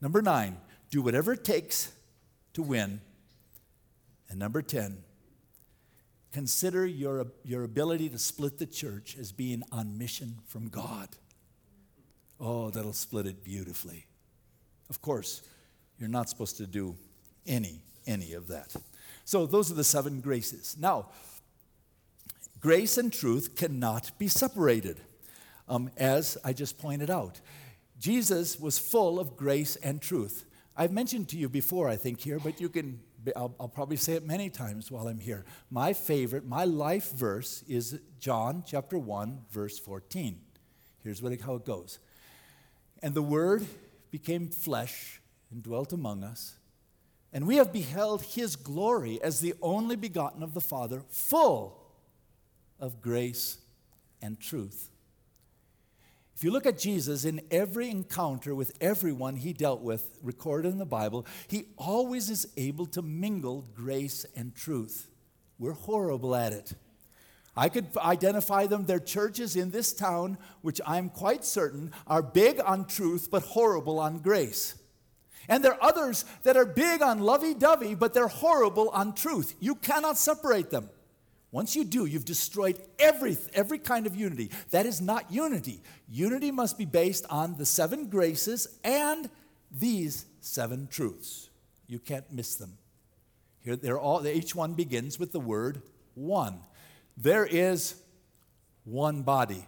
Number 0.00 0.22
nine, 0.22 0.56
do 0.90 1.02
whatever 1.02 1.34
it 1.34 1.44
takes 1.44 1.92
to 2.54 2.62
win. 2.62 3.02
And 4.30 4.38
number 4.38 4.62
10, 4.62 4.96
consider 6.32 6.86
your, 6.86 7.26
your 7.44 7.64
ability 7.64 8.08
to 8.08 8.18
split 8.18 8.58
the 8.58 8.66
church 8.66 9.14
as 9.20 9.30
being 9.30 9.62
on 9.70 9.98
mission 9.98 10.36
from 10.46 10.68
God. 10.68 11.10
Oh, 12.40 12.70
that'll 12.70 12.94
split 12.94 13.26
it 13.26 13.44
beautifully. 13.44 14.06
Of 14.88 15.02
course, 15.02 15.42
you're 15.98 16.08
not 16.08 16.30
supposed 16.30 16.56
to 16.56 16.66
do 16.66 16.96
any, 17.46 17.82
any 18.06 18.32
of 18.32 18.48
that. 18.48 18.74
So, 19.24 19.44
those 19.44 19.70
are 19.70 19.74
the 19.74 19.84
seven 19.84 20.20
graces. 20.20 20.76
Now, 20.78 21.06
Grace 22.66 22.98
and 22.98 23.12
truth 23.12 23.54
cannot 23.54 24.10
be 24.18 24.26
separated, 24.26 24.98
um, 25.68 25.88
as 25.96 26.36
I 26.42 26.52
just 26.52 26.78
pointed 26.78 27.10
out. 27.10 27.40
Jesus 27.96 28.58
was 28.58 28.76
full 28.76 29.20
of 29.20 29.36
grace 29.36 29.76
and 29.76 30.02
truth. 30.02 30.44
I've 30.76 30.90
mentioned 30.90 31.28
to 31.28 31.38
you 31.38 31.48
before, 31.48 31.88
I 31.88 31.94
think, 31.94 32.20
here, 32.20 32.40
but 32.40 32.60
you 32.60 32.68
can, 32.68 32.98
I'll, 33.36 33.54
I'll 33.60 33.68
probably 33.68 33.96
say 33.96 34.14
it 34.14 34.26
many 34.26 34.50
times 34.50 34.90
while 34.90 35.06
I'm 35.06 35.20
here. 35.20 35.44
My 35.70 35.92
favorite, 35.92 36.44
my 36.44 36.64
life 36.64 37.12
verse 37.12 37.62
is 37.68 38.00
John 38.18 38.64
chapter 38.66 38.98
1, 38.98 39.42
verse 39.48 39.78
14. 39.78 40.40
Here's 41.04 41.22
what 41.22 41.40
how 41.42 41.54
it 41.54 41.64
goes 41.64 42.00
And 43.00 43.14
the 43.14 43.22
Word 43.22 43.64
became 44.10 44.48
flesh 44.48 45.20
and 45.52 45.62
dwelt 45.62 45.92
among 45.92 46.24
us. 46.24 46.56
And 47.32 47.46
we 47.46 47.58
have 47.58 47.72
beheld 47.72 48.22
his 48.22 48.56
glory 48.56 49.22
as 49.22 49.38
the 49.38 49.54
only 49.62 49.94
begotten 49.94 50.42
of 50.42 50.52
the 50.52 50.60
Father, 50.60 51.04
full 51.08 51.85
of 52.80 53.00
grace 53.00 53.58
and 54.22 54.40
truth. 54.40 54.90
If 56.36 56.44
you 56.44 56.50
look 56.50 56.66
at 56.66 56.78
Jesus 56.78 57.24
in 57.24 57.40
every 57.50 57.88
encounter 57.88 58.54
with 58.54 58.76
everyone 58.80 59.36
he 59.36 59.54
dealt 59.54 59.80
with, 59.80 60.18
recorded 60.22 60.70
in 60.70 60.78
the 60.78 60.84
Bible, 60.84 61.24
he 61.48 61.68
always 61.78 62.28
is 62.28 62.46
able 62.58 62.84
to 62.88 63.00
mingle 63.00 63.64
grace 63.74 64.26
and 64.36 64.54
truth. 64.54 65.08
We're 65.58 65.72
horrible 65.72 66.36
at 66.36 66.52
it. 66.52 66.74
I 67.56 67.70
could 67.70 67.86
identify 67.96 68.66
them. 68.66 68.84
They're 68.84 68.98
churches 68.98 69.56
in 69.56 69.70
this 69.70 69.94
town, 69.94 70.36
which 70.60 70.78
I'm 70.86 71.08
quite 71.08 71.42
certain 71.42 71.90
are 72.06 72.20
big 72.20 72.60
on 72.60 72.84
truth 72.84 73.28
but 73.30 73.42
horrible 73.42 73.98
on 73.98 74.18
grace. 74.18 74.74
And 75.48 75.64
there 75.64 75.72
are 75.72 75.82
others 75.82 76.26
that 76.42 76.58
are 76.58 76.66
big 76.66 77.00
on 77.00 77.20
lovey 77.20 77.54
dovey, 77.54 77.94
but 77.94 78.12
they're 78.12 78.28
horrible 78.28 78.90
on 78.90 79.14
truth. 79.14 79.54
You 79.58 79.76
cannot 79.76 80.18
separate 80.18 80.70
them. 80.70 80.90
Once 81.56 81.74
you 81.74 81.84
do, 81.84 82.04
you've 82.04 82.26
destroyed 82.26 82.78
every, 82.98 83.34
every 83.54 83.78
kind 83.78 84.06
of 84.06 84.14
unity. 84.14 84.50
That 84.72 84.84
is 84.84 85.00
not 85.00 85.32
unity. 85.32 85.80
Unity 86.06 86.50
must 86.50 86.76
be 86.76 86.84
based 86.84 87.24
on 87.30 87.56
the 87.56 87.64
seven 87.64 88.10
graces 88.10 88.78
and 88.84 89.30
these 89.70 90.26
seven 90.42 90.86
truths. 90.86 91.48
You 91.86 91.98
can't 91.98 92.30
miss 92.30 92.56
them. 92.56 92.76
Here, 93.64 93.74
they're 93.74 93.98
all, 93.98 94.26
each 94.26 94.54
one 94.54 94.74
begins 94.74 95.18
with 95.18 95.32
the 95.32 95.40
word 95.40 95.80
one. 96.14 96.60
There 97.16 97.46
is 97.46 97.94
one 98.84 99.22
body. 99.22 99.66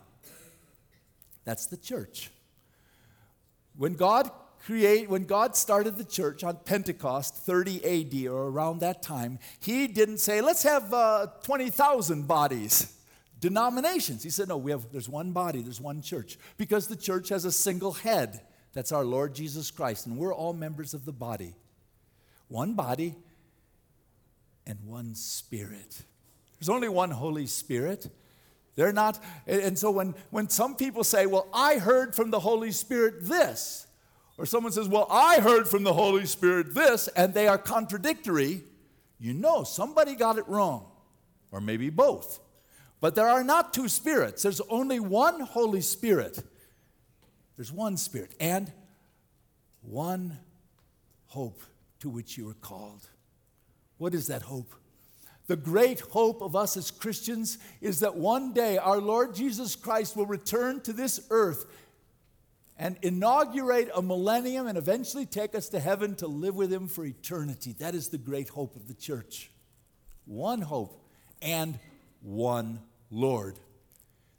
That's 1.47 1.65
the 1.65 1.79
church. 1.79 2.31
When 3.79 3.95
God 3.95 4.31
create, 4.69 5.09
when 5.09 5.25
God 5.25 5.57
started 5.57 5.97
the 5.97 6.05
church 6.05 6.45
on 6.45 6.59
Pentecost, 6.67 7.35
30 7.35 7.83
AD 7.87 8.31
or 8.31 8.49
around 8.49 8.81
that 8.81 9.03
time, 9.03 9.39
He 9.61 9.87
didn't 9.87 10.19
say, 10.19 10.43
let's 10.43 10.63
have 10.63 10.93
uh, 10.93 11.29
20,000 11.43 12.29
bodies, 12.29 12.95
denominations. 13.41 14.23
He 14.23 14.29
said, 14.29 14.49
no, 14.49 14.59
we 14.59 14.71
have, 14.71 14.93
there's 14.93 15.09
one 15.09 15.33
body, 15.33 15.63
there's 15.63 15.81
one 15.81 16.03
church, 16.03 16.39
because 16.59 16.87
the 16.87 16.97
church 16.97 17.31
has 17.31 17.47
a 17.47 17.51
single 17.51 17.93
head. 17.93 18.43
That's 18.75 18.93
our 18.93 19.07
Lord 19.07 19.35
Jesus 19.35 19.71
Christ, 19.71 20.05
and 20.05 20.19
we're 20.19 20.35
all 20.35 20.53
members 20.53 20.93
of 20.93 21.07
the 21.07 21.13
body. 21.13 21.55
One 22.49 22.75
body 22.75 23.15
and 24.67 24.79
one 24.85 25.15
spirit. 25.15 26.03
There's 26.61 26.69
only 26.69 26.91
one 26.91 27.11
Holy 27.11 27.47
Spirit. 27.47 28.11
They're 28.77 28.93
not, 28.93 29.19
and 29.47 29.79
so 29.79 29.91
when, 29.91 30.15
when 30.29 30.51
some 30.51 30.77
people 30.77 31.05
say, 31.05 31.25
Well, 31.25 31.49
I 31.55 31.79
heard 31.79 32.15
from 32.15 32.31
the 32.31 32.41
Holy 32.41 32.71
Spirit 32.71 33.27
this, 33.27 33.87
or 34.39 34.47
someone 34.47 34.73
says, 34.73 34.89
Well, 34.89 35.07
I 35.11 35.41
heard 35.41 35.69
from 35.69 35.83
the 35.83 35.93
Holy 35.93 36.25
Spirit 36.25 36.75
this, 36.75 37.09
and 37.09 37.35
they 37.35 37.49
are 37.49 37.59
contradictory, 37.59 38.63
you 39.19 39.35
know 39.35 39.65
somebody 39.65 40.15
got 40.15 40.39
it 40.39 40.49
wrong, 40.49 40.87
or 41.51 41.61
maybe 41.61 41.91
both. 41.91 42.39
But 43.01 43.15
there 43.15 43.29
are 43.29 43.45
not 43.45 43.75
two 43.75 43.89
spirits, 43.89 44.43
there's 44.43 44.63
only 44.71 45.01
one 45.01 45.41
Holy 45.41 45.81
Spirit. 45.81 46.43
There's 47.57 47.73
one 47.73 47.97
Spirit 47.97 48.37
and 48.39 48.73
one 49.83 50.39
hope 51.27 51.61
to 51.99 52.09
which 52.09 52.39
you 52.39 52.49
are 52.49 52.55
called. 52.55 53.05
What 53.97 54.15
is 54.15 54.29
that 54.29 54.43
hope? 54.43 54.73
The 55.49 55.57
great 55.57 55.99
hope 55.99 56.41
of 56.41 56.55
us 56.55 56.77
as 56.77 56.93
Christians 56.93 57.59
is 57.81 57.99
that 58.01 58.15
one 58.15 58.53
day 58.53 58.79
our 58.79 59.01
Lord 59.01 59.35
Jesus 59.35 59.75
Christ 59.75 60.17
will 60.17 60.27
return 60.27 60.81
to 60.83 60.93
this 60.93 61.27
earth 61.31 61.67
and 62.79 62.97
inaugurate 63.03 63.91
a 63.95 64.01
millennium 64.01 64.67
and 64.67 64.79
eventually 64.79 65.27
take 65.27 65.55
us 65.55 65.69
to 65.71 65.81
heaven 65.81 66.15
to 66.17 66.27
live 66.27 66.55
with 66.55 66.73
Him 66.73 66.87
for 66.87 67.05
eternity. 67.05 67.75
That 67.79 67.95
is 67.95 68.09
the 68.09 68.19
great 68.19 68.49
hope 68.49 68.77
of 68.77 68.87
the 68.87 68.95
church. 68.95 69.51
One 70.25 70.61
hope 70.61 71.05
and 71.43 71.79
one 72.23 72.81
Lord. 73.11 73.59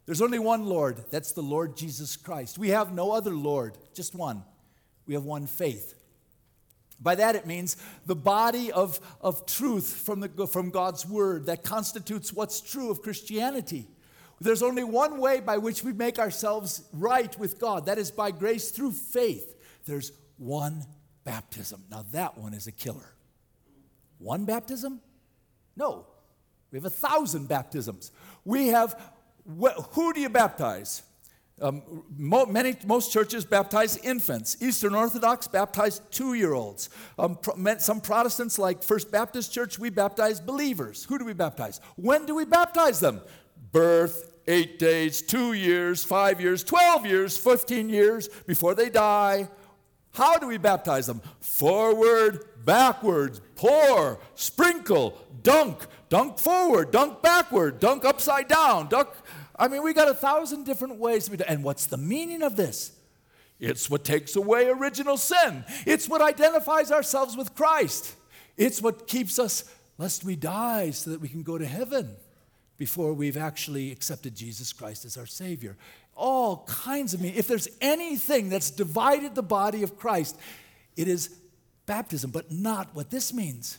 There's 0.06 0.22
only 0.22 0.38
one 0.38 0.66
Lord, 0.66 1.04
that's 1.10 1.32
the 1.32 1.42
Lord 1.42 1.76
Jesus 1.76 2.16
Christ. 2.16 2.58
We 2.58 2.70
have 2.70 2.92
no 2.92 3.12
other 3.12 3.32
Lord, 3.32 3.76
just 3.94 4.14
one. 4.14 4.42
We 5.06 5.14
have 5.14 5.24
one 5.24 5.46
faith. 5.46 5.94
By 7.00 7.14
that, 7.14 7.36
it 7.36 7.46
means 7.46 7.76
the 8.06 8.16
body 8.16 8.72
of, 8.72 9.00
of 9.20 9.46
truth 9.46 9.88
from, 10.04 10.20
the, 10.20 10.46
from 10.46 10.70
God's 10.70 11.06
Word 11.06 11.46
that 11.46 11.62
constitutes 11.62 12.32
what's 12.32 12.60
true 12.60 12.90
of 12.90 13.02
Christianity. 13.02 13.86
There's 14.40 14.62
only 14.62 14.84
one 14.84 15.20
way 15.20 15.40
by 15.40 15.58
which 15.58 15.84
we 15.84 15.92
make 15.92 16.18
ourselves 16.18 16.82
right 16.92 17.38
with 17.38 17.60
God 17.60 17.86
that 17.86 17.98
is 17.98 18.10
by 18.10 18.30
grace 18.30 18.70
through 18.70 18.92
faith. 18.92 19.54
There's 19.84 20.12
one 20.38 20.86
baptism. 21.24 21.84
Now, 21.90 22.04
that 22.12 22.38
one 22.38 22.54
is 22.54 22.66
a 22.66 22.72
killer. 22.72 23.14
One 24.18 24.44
baptism? 24.46 25.00
No. 25.76 26.06
We 26.70 26.78
have 26.78 26.86
a 26.86 26.90
thousand 26.90 27.48
baptisms. 27.48 28.12
We 28.44 28.68
have, 28.68 28.98
who 29.92 30.12
do 30.12 30.20
you 30.20 30.28
baptize? 30.28 31.02
Um, 31.60 32.04
many, 32.16 32.74
most 32.86 33.12
churches 33.12 33.44
baptize 33.44 33.98
infants. 33.98 34.56
Eastern 34.62 34.94
Orthodox 34.94 35.46
baptize 35.46 36.00
two 36.10 36.32
year 36.32 36.54
olds. 36.54 36.88
Um, 37.18 37.38
some 37.78 38.00
Protestants, 38.00 38.58
like 38.58 38.82
First 38.82 39.12
Baptist 39.12 39.52
Church, 39.52 39.78
we 39.78 39.90
baptize 39.90 40.40
believers. 40.40 41.04
Who 41.04 41.18
do 41.18 41.26
we 41.26 41.34
baptize? 41.34 41.80
When 41.96 42.24
do 42.24 42.34
we 42.34 42.46
baptize 42.46 43.00
them? 43.00 43.20
Birth, 43.72 44.29
eight 44.50 44.78
days, 44.78 45.22
two 45.22 45.52
years, 45.52 46.04
five 46.04 46.40
years, 46.40 46.64
12 46.64 47.06
years, 47.06 47.36
15 47.36 47.88
years 47.88 48.28
before 48.46 48.74
they 48.74 48.90
die. 48.90 49.48
How 50.12 50.38
do 50.38 50.48
we 50.48 50.58
baptize 50.58 51.06
them? 51.06 51.22
Forward, 51.38 52.44
backwards, 52.64 53.40
pour, 53.54 54.18
sprinkle, 54.34 55.16
dunk, 55.42 55.86
dunk 56.08 56.38
forward, 56.38 56.90
dunk 56.90 57.22
backward, 57.22 57.78
dunk 57.78 58.04
upside 58.04 58.48
down, 58.48 58.88
dunk. 58.88 59.08
I 59.56 59.68
mean, 59.68 59.82
we 59.82 59.94
got 59.94 60.08
a 60.08 60.14
thousand 60.14 60.64
different 60.64 60.96
ways 60.96 61.26
to 61.26 61.36
be. 61.36 61.44
And 61.44 61.62
what's 61.62 61.86
the 61.86 61.96
meaning 61.96 62.42
of 62.42 62.56
this? 62.56 62.92
It's 63.60 63.88
what 63.88 64.04
takes 64.04 64.34
away 64.34 64.68
original 64.68 65.16
sin. 65.16 65.64
It's 65.86 66.08
what 66.08 66.22
identifies 66.22 66.90
ourselves 66.90 67.36
with 67.36 67.54
Christ. 67.54 68.16
It's 68.56 68.82
what 68.82 69.06
keeps 69.06 69.38
us, 69.38 69.64
lest 69.96 70.24
we 70.24 70.34
die, 70.34 70.90
so 70.90 71.10
that 71.10 71.20
we 71.20 71.28
can 71.28 71.42
go 71.42 71.56
to 71.56 71.66
heaven 71.66 72.16
before 72.80 73.12
we've 73.12 73.36
actually 73.36 73.92
accepted 73.92 74.34
Jesus 74.34 74.72
Christ 74.72 75.04
as 75.04 75.18
our 75.18 75.26
Savior. 75.26 75.76
All 76.16 76.64
kinds 76.64 77.12
of 77.12 77.20
meaning. 77.20 77.36
If 77.36 77.46
there's 77.46 77.68
anything 77.82 78.48
that's 78.48 78.70
divided 78.70 79.34
the 79.34 79.42
body 79.42 79.82
of 79.82 79.98
Christ, 79.98 80.34
it 80.96 81.06
is 81.06 81.28
baptism, 81.84 82.30
but 82.30 82.50
not 82.50 82.88
what 82.94 83.10
this 83.10 83.34
means. 83.34 83.78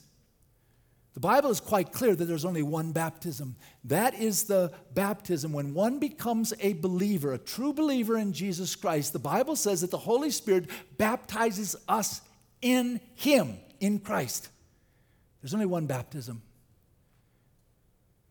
The 1.15 1.19
Bible 1.19 1.49
is 1.49 1.59
quite 1.59 1.91
clear 1.91 2.15
that 2.15 2.25
there's 2.25 2.45
only 2.45 2.61
one 2.61 2.91
baptism. 2.91 3.55
That 3.85 4.13
is 4.13 4.43
the 4.43 4.71
baptism 4.93 5.51
when 5.51 5.73
one 5.73 5.97
becomes 5.97 6.53
a 6.59 6.73
believer, 6.73 7.33
a 7.33 7.39
true 7.39 7.73
believer 7.73 8.19
in 8.19 8.33
Jesus 8.33 8.75
Christ. 8.75 9.13
The 9.13 9.19
Bible 9.19 9.55
says 9.55 9.81
that 9.81 9.89
the 9.89 9.97
Holy 9.97 10.29
Spirit 10.29 10.69
baptizes 10.99 11.75
us 11.87 12.21
in 12.61 13.01
Him, 13.15 13.57
in 13.79 13.97
Christ. 13.97 14.49
There's 15.41 15.55
only 15.55 15.65
one 15.65 15.87
baptism. 15.87 16.43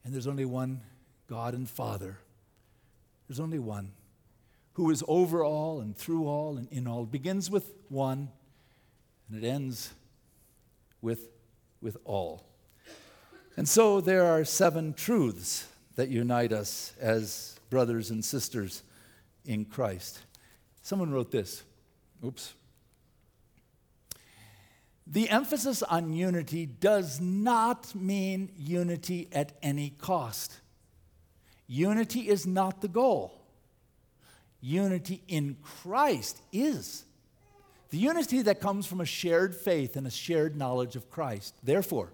And 0.04 0.14
there's 0.14 0.26
only 0.26 0.44
one 0.44 0.80
God 1.28 1.54
and 1.54 1.68
Father. 1.68 2.18
There's 3.28 3.40
only 3.40 3.58
one 3.58 3.92
who 4.74 4.90
is 4.90 5.04
over 5.06 5.44
all 5.44 5.80
and 5.80 5.96
through 5.96 6.26
all 6.26 6.56
and 6.56 6.68
in 6.70 6.86
all. 6.86 7.04
It 7.04 7.12
begins 7.12 7.50
with 7.50 7.72
one 7.88 8.30
and 9.28 9.44
it 9.44 9.46
ends 9.46 9.92
with, 11.02 11.28
with 11.80 11.96
all. 12.04 12.44
And 13.56 13.68
so 13.68 14.00
there 14.00 14.24
are 14.24 14.44
seven 14.44 14.94
truths 14.94 15.66
that 15.96 16.08
unite 16.08 16.52
us 16.52 16.94
as 17.00 17.58
brothers 17.68 18.10
and 18.10 18.24
sisters 18.24 18.82
in 19.44 19.64
Christ. 19.64 20.20
Someone 20.82 21.10
wrote 21.12 21.30
this. 21.30 21.62
Oops. 22.24 22.54
The 25.06 25.28
emphasis 25.28 25.82
on 25.82 26.12
unity 26.12 26.66
does 26.66 27.20
not 27.20 27.94
mean 27.94 28.52
unity 28.56 29.28
at 29.32 29.52
any 29.62 29.90
cost. 29.90 30.60
Unity 31.66 32.28
is 32.28 32.46
not 32.46 32.80
the 32.80 32.88
goal. 32.88 33.40
Unity 34.60 35.22
in 35.28 35.56
Christ 35.62 36.40
is. 36.52 37.04
The 37.90 37.98
unity 37.98 38.42
that 38.42 38.60
comes 38.60 38.86
from 38.86 39.00
a 39.00 39.04
shared 39.04 39.54
faith 39.54 39.96
and 39.96 40.06
a 40.06 40.10
shared 40.10 40.56
knowledge 40.56 40.94
of 40.96 41.10
Christ. 41.10 41.54
Therefore, 41.62 42.12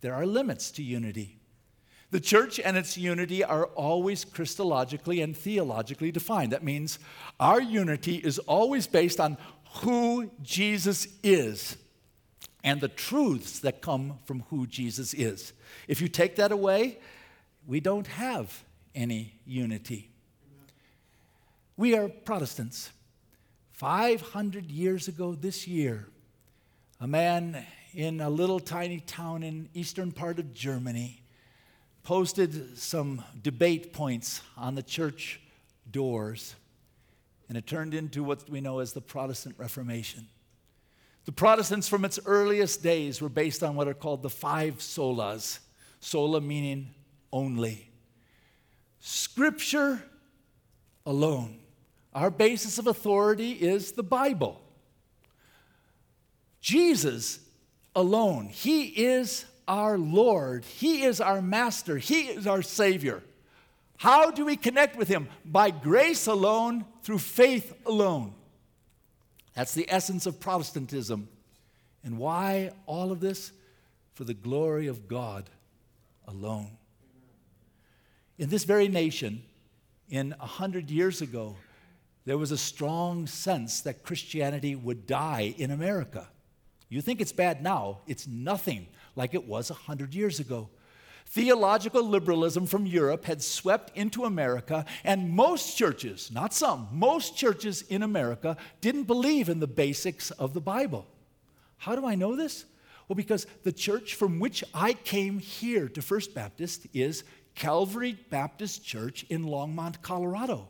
there 0.00 0.14
are 0.14 0.26
limits 0.26 0.70
to 0.72 0.82
unity. 0.82 1.38
The 2.10 2.20
church 2.20 2.58
and 2.58 2.76
its 2.76 2.96
unity 2.96 3.44
are 3.44 3.66
always 3.66 4.24
Christologically 4.24 5.22
and 5.22 5.36
theologically 5.36 6.12
defined. 6.12 6.52
That 6.52 6.64
means 6.64 6.98
our 7.38 7.60
unity 7.60 8.16
is 8.16 8.38
always 8.40 8.86
based 8.86 9.20
on 9.20 9.36
who 9.82 10.30
Jesus 10.42 11.08
is 11.22 11.76
and 12.66 12.80
the 12.80 12.88
truths 12.88 13.60
that 13.60 13.80
come 13.80 14.18
from 14.24 14.40
who 14.50 14.66
Jesus 14.66 15.14
is. 15.14 15.52
If 15.86 16.02
you 16.02 16.08
take 16.08 16.34
that 16.36 16.50
away, 16.50 16.98
we 17.64 17.78
don't 17.78 18.08
have 18.08 18.64
any 18.92 19.38
unity. 19.46 20.10
We 21.76 21.94
are 21.94 22.08
Protestants. 22.08 22.90
500 23.70 24.68
years 24.70 25.06
ago 25.06 25.34
this 25.34 25.68
year, 25.68 26.08
a 27.00 27.06
man 27.06 27.64
in 27.94 28.20
a 28.20 28.28
little 28.28 28.58
tiny 28.58 28.98
town 28.98 29.44
in 29.44 29.68
eastern 29.72 30.10
part 30.10 30.40
of 30.40 30.52
Germany 30.52 31.22
posted 32.02 32.76
some 32.76 33.22
debate 33.42 33.92
points 33.92 34.40
on 34.56 34.74
the 34.74 34.82
church 34.82 35.40
doors, 35.88 36.56
and 37.48 37.56
it 37.56 37.66
turned 37.66 37.94
into 37.94 38.24
what 38.24 38.50
we 38.50 38.60
know 38.60 38.80
as 38.80 38.92
the 38.92 39.00
Protestant 39.00 39.54
Reformation. 39.56 40.26
The 41.26 41.32
Protestants, 41.32 41.88
from 41.88 42.04
its 42.04 42.20
earliest 42.24 42.82
days, 42.82 43.20
were 43.20 43.28
based 43.28 43.62
on 43.62 43.74
what 43.74 43.88
are 43.88 43.94
called 43.94 44.22
the 44.22 44.30
five 44.30 44.78
solas. 44.78 45.58
Sola 46.00 46.40
meaning 46.40 46.90
only. 47.32 47.90
Scripture 49.00 50.02
alone. 51.04 51.58
Our 52.14 52.30
basis 52.30 52.78
of 52.78 52.86
authority 52.86 53.52
is 53.52 53.92
the 53.92 54.04
Bible. 54.04 54.60
Jesus 56.60 57.40
alone. 57.94 58.46
He 58.46 58.84
is 58.84 59.44
our 59.66 59.98
Lord. 59.98 60.64
He 60.64 61.02
is 61.02 61.20
our 61.20 61.42
Master. 61.42 61.98
He 61.98 62.28
is 62.28 62.46
our 62.46 62.62
Savior. 62.62 63.22
How 63.96 64.30
do 64.30 64.44
we 64.44 64.56
connect 64.56 64.96
with 64.96 65.08
Him? 65.08 65.28
By 65.44 65.70
grace 65.70 66.28
alone, 66.28 66.84
through 67.02 67.18
faith 67.18 67.74
alone. 67.84 68.34
That's 69.56 69.74
the 69.74 69.90
essence 69.90 70.26
of 70.26 70.38
Protestantism. 70.38 71.28
And 72.04 72.18
why 72.18 72.70
all 72.84 73.10
of 73.10 73.18
this? 73.18 73.50
For 74.14 74.24
the 74.24 74.34
glory 74.34 74.86
of 74.86 75.08
God 75.08 75.50
alone. 76.28 76.70
In 78.38 78.48
this 78.48 78.64
very 78.64 78.88
nation, 78.88 79.42
in 80.08 80.34
a 80.40 80.46
hundred 80.46 80.90
years 80.90 81.20
ago, 81.20 81.56
there 82.24 82.38
was 82.38 82.50
a 82.50 82.58
strong 82.58 83.26
sense 83.26 83.80
that 83.82 84.02
Christianity 84.02 84.74
would 84.74 85.06
die 85.06 85.54
in 85.58 85.70
America. 85.70 86.28
You 86.88 87.00
think 87.00 87.20
it's 87.20 87.32
bad 87.32 87.62
now, 87.62 88.00
it's 88.06 88.26
nothing 88.26 88.86
like 89.16 89.34
it 89.34 89.46
was 89.46 89.70
a 89.70 89.74
hundred 89.74 90.14
years 90.14 90.38
ago. 90.38 90.68
Theological 91.26 92.04
liberalism 92.04 92.66
from 92.66 92.86
Europe 92.86 93.24
had 93.24 93.42
swept 93.42 93.96
into 93.96 94.24
America, 94.24 94.86
and 95.04 95.30
most 95.30 95.76
churches, 95.76 96.30
not 96.32 96.54
some, 96.54 96.88
most 96.92 97.36
churches 97.36 97.82
in 97.82 98.02
America 98.02 98.56
didn't 98.80 99.04
believe 99.04 99.48
in 99.48 99.60
the 99.60 99.66
basics 99.66 100.30
of 100.30 100.54
the 100.54 100.60
Bible. 100.60 101.06
How 101.78 101.96
do 101.96 102.06
I 102.06 102.14
know 102.14 102.36
this? 102.36 102.64
Well, 103.08 103.16
because 103.16 103.46
the 103.64 103.72
church 103.72 104.14
from 104.14 104.38
which 104.38 104.64
I 104.72 104.92
came 104.92 105.38
here 105.40 105.88
to 105.88 106.00
First 106.00 106.32
Baptist 106.32 106.86
is 106.94 107.24
Calvary 107.54 108.16
Baptist 108.30 108.84
Church 108.84 109.24
in 109.28 109.44
Longmont, 109.44 110.02
Colorado. 110.02 110.68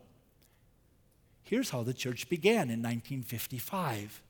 Here's 1.43 1.71
how 1.71 1.83
the 1.83 1.95
church 1.95 2.29
began 2.29 2.71
in 2.71 2.83
1955. 2.83 4.23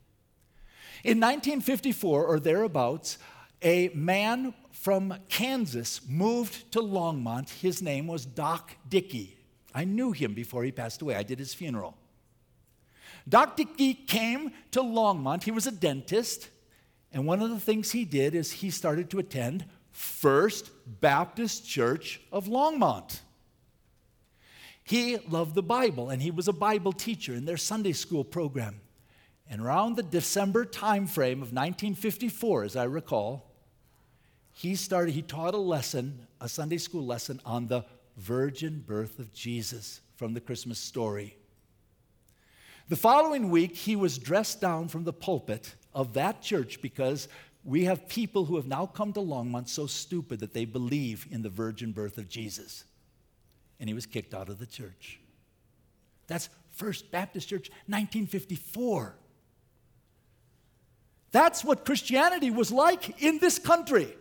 In 1.05 1.19
1954 1.19 2.25
or 2.25 2.41
thereabouts, 2.41 3.19
a 3.63 3.89
man 3.95 4.55
from 4.87 5.13
Kansas 5.29 6.01
moved 6.09 6.71
to 6.71 6.79
Longmont. 6.79 7.51
His 7.51 7.83
name 7.83 8.07
was 8.07 8.25
Doc 8.25 8.71
Dickey. 8.89 9.37
I 9.75 9.83
knew 9.83 10.13
him 10.13 10.33
before 10.33 10.63
he 10.63 10.71
passed 10.71 11.03
away. 11.03 11.17
I 11.17 11.25
did 11.25 11.41
his 11.41 11.53
funeral. 11.53 11.97
Doc 13.29 13.57
Dickey 13.57 13.95
came 13.95 14.53
to 14.71 14.83
Longmont. 14.83 15.43
He 15.43 15.51
was 15.51 15.67
a 15.67 15.73
dentist. 15.73 16.51
And 17.13 17.27
one 17.27 17.43
of 17.43 17.51
the 17.51 17.59
things 17.59 17.91
he 17.91 18.05
did 18.05 18.37
is 18.37 18.53
he 18.53 18.71
started 18.71 19.11
to 19.11 19.19
attend 19.19 19.65
First 19.91 20.71
Baptist 20.87 21.67
Church 21.67 22.21
of 22.31 22.47
Longmont. 22.47 23.23
He 24.85 25.17
loved 25.17 25.57
the 25.57 25.65
Bible 25.65 26.11
and 26.11 26.23
he 26.23 26.31
was 26.31 26.47
a 26.47 26.53
Bible 26.53 26.93
teacher 26.93 27.35
in 27.35 27.45
their 27.45 27.57
Sunday 27.57 27.93
school 27.93 28.23
program. 28.23 28.81
And 29.51 29.61
around 29.61 29.97
the 29.97 30.05
December 30.05 30.65
time 30.65 31.09
frame 31.09 31.39
of 31.39 31.53
1954, 31.53 32.63
as 32.63 32.77
I 32.77 32.85
recall, 32.85 33.46
he 34.57 34.75
started, 34.75 35.13
he 35.13 35.21
taught 35.21 35.53
a 35.53 35.59
lesson, 35.59 36.27
a 36.41 36.49
Sunday 36.49 36.79
school 36.79 37.05
lesson 37.05 37.43
on 37.45 37.67
the 37.67 37.85
virgin 38.17 38.83
birth 38.87 39.19
of 39.19 39.31
Jesus 39.35 40.01
from 40.15 40.33
the 40.33 40.41
Christmas 40.41 40.79
story. 40.79 41.37
The 42.89 42.97
following 42.97 43.51
week, 43.51 43.77
he 43.77 43.97
was 43.97 44.17
dressed 44.17 44.63
down 44.63 44.89
from 44.89 45.05
the 45.05 45.13
pulpit 45.13 45.75
of 45.93 46.15
that 46.15 46.41
church 46.41 46.81
because 46.81 47.29
we 47.65 47.85
have 47.85 48.09
people 48.09 48.47
who 48.47 48.57
have 48.57 48.67
now 48.67 48.87
come 48.87 49.13
to 49.13 49.21
Longmont 49.21 49.69
so 49.69 49.87
stupid 49.87 50.41
that 50.41 50.55
they 50.55 50.65
believe 50.65 51.27
in 51.31 51.43
the 51.43 51.51
virgin 51.51 51.93
birth 51.93 52.17
of 52.17 52.27
Jesus. 52.27 52.85
And 53.79 53.91
he 53.91 53.95
was 53.95 54.07
kicked 54.07 54.33
out 54.33 54.49
of 54.49 54.59
the 54.59 54.65
church. 54.65 55.21
That's 56.29 56.49
First 56.71 57.11
Baptist 57.11 57.51
Church, 57.51 57.69
1954. 57.89 59.17
That's 61.31 61.63
what 61.63 61.85
Christianity 61.85 62.51
was 62.51 62.73
like 62.73 63.23
in 63.23 63.39
this 63.39 63.59
country. 63.59 64.17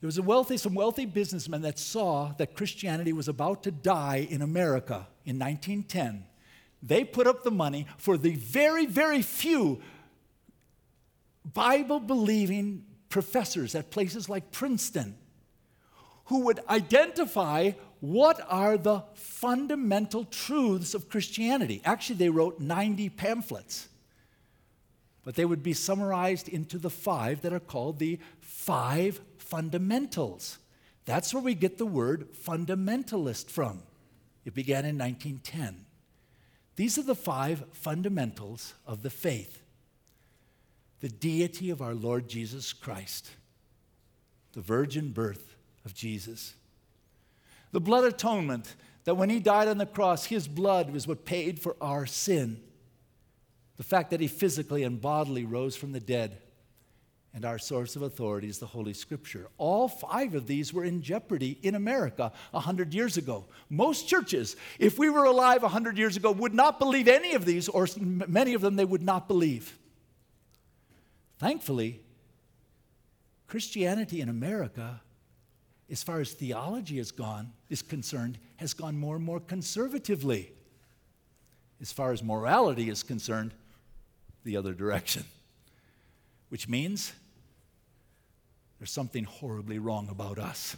There 0.00 0.06
was 0.06 0.18
a 0.18 0.22
wealthy, 0.22 0.56
some 0.56 0.74
wealthy 0.74 1.06
businessmen 1.06 1.62
that 1.62 1.78
saw 1.78 2.32
that 2.38 2.54
Christianity 2.54 3.12
was 3.12 3.28
about 3.28 3.64
to 3.64 3.70
die 3.70 4.26
in 4.30 4.42
America 4.42 5.08
in 5.24 5.38
1910. 5.38 6.24
They 6.82 7.02
put 7.02 7.26
up 7.26 7.42
the 7.42 7.50
money 7.50 7.86
for 7.96 8.16
the 8.16 8.34
very, 8.34 8.86
very 8.86 9.22
few 9.22 9.80
Bible 11.44 11.98
believing 11.98 12.84
professors 13.08 13.74
at 13.74 13.90
places 13.90 14.28
like 14.28 14.52
Princeton 14.52 15.16
who 16.26 16.44
would 16.44 16.60
identify 16.68 17.72
what 18.00 18.40
are 18.48 18.76
the 18.76 19.02
fundamental 19.14 20.24
truths 20.24 20.94
of 20.94 21.08
Christianity. 21.08 21.80
Actually, 21.84 22.16
they 22.16 22.28
wrote 22.28 22.60
90 22.60 23.08
pamphlets, 23.08 23.88
but 25.24 25.34
they 25.34 25.44
would 25.44 25.62
be 25.62 25.72
summarized 25.72 26.48
into 26.48 26.78
the 26.78 26.90
five 26.90 27.40
that 27.40 27.52
are 27.52 27.58
called 27.58 27.98
the 27.98 28.18
five 28.40 29.20
fundamentals. 29.48 30.58
That's 31.04 31.32
where 31.32 31.42
we 31.42 31.54
get 31.54 31.78
the 31.78 31.86
word 31.86 32.34
fundamentalist 32.34 33.50
from. 33.50 33.82
It 34.44 34.54
began 34.54 34.84
in 34.84 34.98
1910. 34.98 35.84
These 36.76 36.98
are 36.98 37.02
the 37.02 37.14
five 37.14 37.64
fundamentals 37.72 38.74
of 38.86 39.02
the 39.02 39.10
faith 39.10 39.62
the 41.00 41.08
deity 41.08 41.70
of 41.70 41.80
our 41.80 41.94
Lord 41.94 42.28
Jesus 42.28 42.72
Christ, 42.72 43.30
the 44.52 44.60
virgin 44.60 45.10
birth 45.12 45.54
of 45.84 45.94
Jesus, 45.94 46.54
the 47.70 47.80
blood 47.80 48.04
atonement, 48.04 48.74
that 49.04 49.14
when 49.14 49.30
he 49.30 49.38
died 49.38 49.68
on 49.68 49.78
the 49.78 49.86
cross, 49.86 50.24
his 50.24 50.48
blood 50.48 50.90
was 50.90 51.06
what 51.06 51.24
paid 51.24 51.60
for 51.60 51.76
our 51.80 52.04
sin. 52.04 52.60
The 53.76 53.84
fact 53.84 54.10
that 54.10 54.20
he 54.20 54.26
physically 54.26 54.82
and 54.82 55.00
bodily 55.00 55.44
rose 55.44 55.76
from 55.76 55.92
the 55.92 56.00
dead. 56.00 56.38
And 57.38 57.44
our 57.44 57.56
source 57.60 57.94
of 57.94 58.02
authority 58.02 58.48
is 58.48 58.58
the 58.58 58.66
Holy 58.66 58.92
Scripture. 58.92 59.46
All 59.58 59.86
five 59.86 60.34
of 60.34 60.48
these 60.48 60.74
were 60.74 60.82
in 60.82 61.02
jeopardy 61.02 61.56
in 61.62 61.76
America 61.76 62.32
100 62.50 62.92
years 62.92 63.16
ago. 63.16 63.44
Most 63.70 64.08
churches, 64.08 64.56
if 64.80 64.98
we 64.98 65.08
were 65.08 65.22
alive 65.22 65.62
100 65.62 65.96
years 65.96 66.16
ago, 66.16 66.32
would 66.32 66.52
not 66.52 66.80
believe 66.80 67.06
any 67.06 67.34
of 67.34 67.44
these, 67.44 67.68
or 67.68 67.86
many 67.96 68.54
of 68.54 68.60
them 68.60 68.74
they 68.74 68.84
would 68.84 69.04
not 69.04 69.28
believe. 69.28 69.78
Thankfully, 71.38 72.00
Christianity 73.46 74.20
in 74.20 74.28
America 74.28 75.00
as 75.88 76.02
far 76.02 76.20
as 76.20 76.32
theology 76.32 76.96
has 76.96 77.12
gone, 77.12 77.52
is 77.70 77.82
concerned, 77.82 78.36
has 78.56 78.74
gone 78.74 78.98
more 78.98 79.14
and 79.14 79.24
more 79.24 79.38
conservatively. 79.38 80.50
As 81.80 81.92
far 81.92 82.10
as 82.10 82.20
morality 82.20 82.90
is 82.90 83.04
concerned, 83.04 83.54
the 84.42 84.56
other 84.56 84.74
direction. 84.74 85.22
Which 86.48 86.68
means 86.68 87.12
there's 88.78 88.92
something 88.92 89.24
horribly 89.24 89.78
wrong 89.78 90.08
about 90.08 90.38
us. 90.38 90.76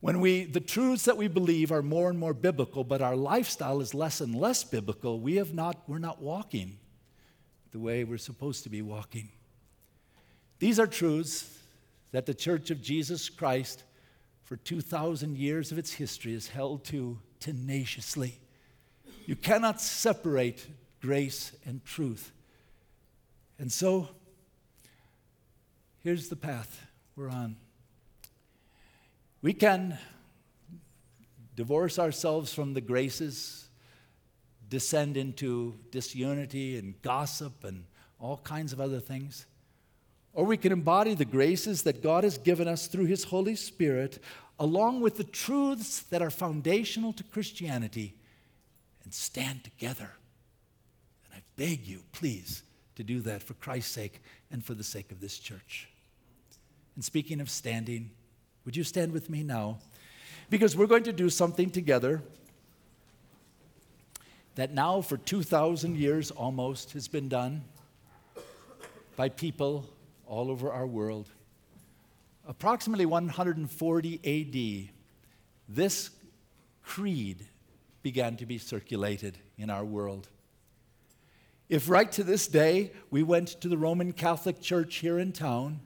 When 0.00 0.20
we, 0.20 0.44
the 0.44 0.60
truths 0.60 1.06
that 1.06 1.16
we 1.16 1.26
believe 1.26 1.72
are 1.72 1.82
more 1.82 2.08
and 2.08 2.18
more 2.18 2.34
biblical, 2.34 2.84
but 2.84 3.02
our 3.02 3.16
lifestyle 3.16 3.80
is 3.80 3.94
less 3.94 4.20
and 4.20 4.34
less 4.34 4.62
biblical, 4.62 5.18
we 5.18 5.36
have 5.36 5.54
not, 5.54 5.82
we're 5.88 5.98
not 5.98 6.22
walking 6.22 6.78
the 7.72 7.80
way 7.80 8.04
we're 8.04 8.18
supposed 8.18 8.62
to 8.62 8.70
be 8.70 8.80
walking. 8.80 9.28
These 10.60 10.78
are 10.78 10.86
truths 10.86 11.58
that 12.12 12.26
the 12.26 12.34
Church 12.34 12.70
of 12.70 12.80
Jesus 12.80 13.28
Christ, 13.28 13.82
for 14.44 14.56
2,000 14.56 15.36
years 15.36 15.72
of 15.72 15.78
its 15.78 15.92
history, 15.92 16.32
has 16.32 16.48
held 16.48 16.84
to 16.86 17.18
tenaciously. 17.40 18.38
You 19.26 19.36
cannot 19.36 19.80
separate 19.80 20.66
grace 21.00 21.52
and 21.66 21.84
truth. 21.84 22.32
And 23.58 23.70
so, 23.70 24.08
here's 26.02 26.28
the 26.28 26.36
path 26.36 26.86
we're 27.16 27.28
on. 27.28 27.56
We 29.42 29.52
can 29.52 29.98
divorce 31.54 31.98
ourselves 31.98 32.52
from 32.52 32.74
the 32.74 32.80
graces, 32.80 33.68
descend 34.68 35.16
into 35.16 35.74
disunity 35.90 36.78
and 36.78 37.00
gossip 37.02 37.64
and 37.64 37.84
all 38.20 38.38
kinds 38.38 38.72
of 38.72 38.80
other 38.80 39.00
things. 39.00 39.46
Or 40.32 40.44
we 40.44 40.56
can 40.56 40.72
embody 40.72 41.14
the 41.14 41.24
graces 41.24 41.82
that 41.82 42.02
God 42.02 42.24
has 42.24 42.38
given 42.38 42.68
us 42.68 42.86
through 42.86 43.06
His 43.06 43.24
Holy 43.24 43.56
Spirit, 43.56 44.22
along 44.58 45.00
with 45.00 45.16
the 45.16 45.24
truths 45.24 46.00
that 46.00 46.22
are 46.22 46.30
foundational 46.30 47.12
to 47.14 47.24
Christianity, 47.24 48.14
and 49.02 49.12
stand 49.12 49.64
together. 49.64 50.12
And 51.24 51.34
I 51.34 51.42
beg 51.56 51.86
you, 51.86 52.02
please, 52.12 52.62
to 52.98 53.04
do 53.04 53.20
that 53.20 53.44
for 53.44 53.54
Christ's 53.54 53.92
sake 53.92 54.20
and 54.50 54.64
for 54.64 54.74
the 54.74 54.82
sake 54.82 55.12
of 55.12 55.20
this 55.20 55.38
church. 55.38 55.88
And 56.96 57.04
speaking 57.04 57.40
of 57.40 57.48
standing, 57.48 58.10
would 58.64 58.76
you 58.76 58.82
stand 58.82 59.12
with 59.12 59.30
me 59.30 59.44
now? 59.44 59.78
Because 60.50 60.76
we're 60.76 60.88
going 60.88 61.04
to 61.04 61.12
do 61.12 61.30
something 61.30 61.70
together 61.70 62.22
that 64.56 64.74
now, 64.74 65.00
for 65.00 65.16
2,000 65.16 65.96
years 65.96 66.32
almost, 66.32 66.90
has 66.94 67.06
been 67.06 67.28
done 67.28 67.62
by 69.14 69.28
people 69.28 69.88
all 70.26 70.50
over 70.50 70.72
our 70.72 70.86
world. 70.86 71.28
Approximately 72.48 73.06
140 73.06 74.88
AD, 74.88 74.92
this 75.68 76.10
creed 76.82 77.46
began 78.02 78.36
to 78.38 78.44
be 78.44 78.58
circulated 78.58 79.38
in 79.56 79.70
our 79.70 79.84
world. 79.84 80.26
If 81.68 81.88
right 81.88 82.10
to 82.12 82.24
this 82.24 82.46
day 82.46 82.92
we 83.10 83.22
went 83.22 83.60
to 83.60 83.68
the 83.68 83.76
Roman 83.76 84.12
Catholic 84.12 84.60
Church 84.60 84.96
here 84.96 85.18
in 85.18 85.32
town, 85.32 85.80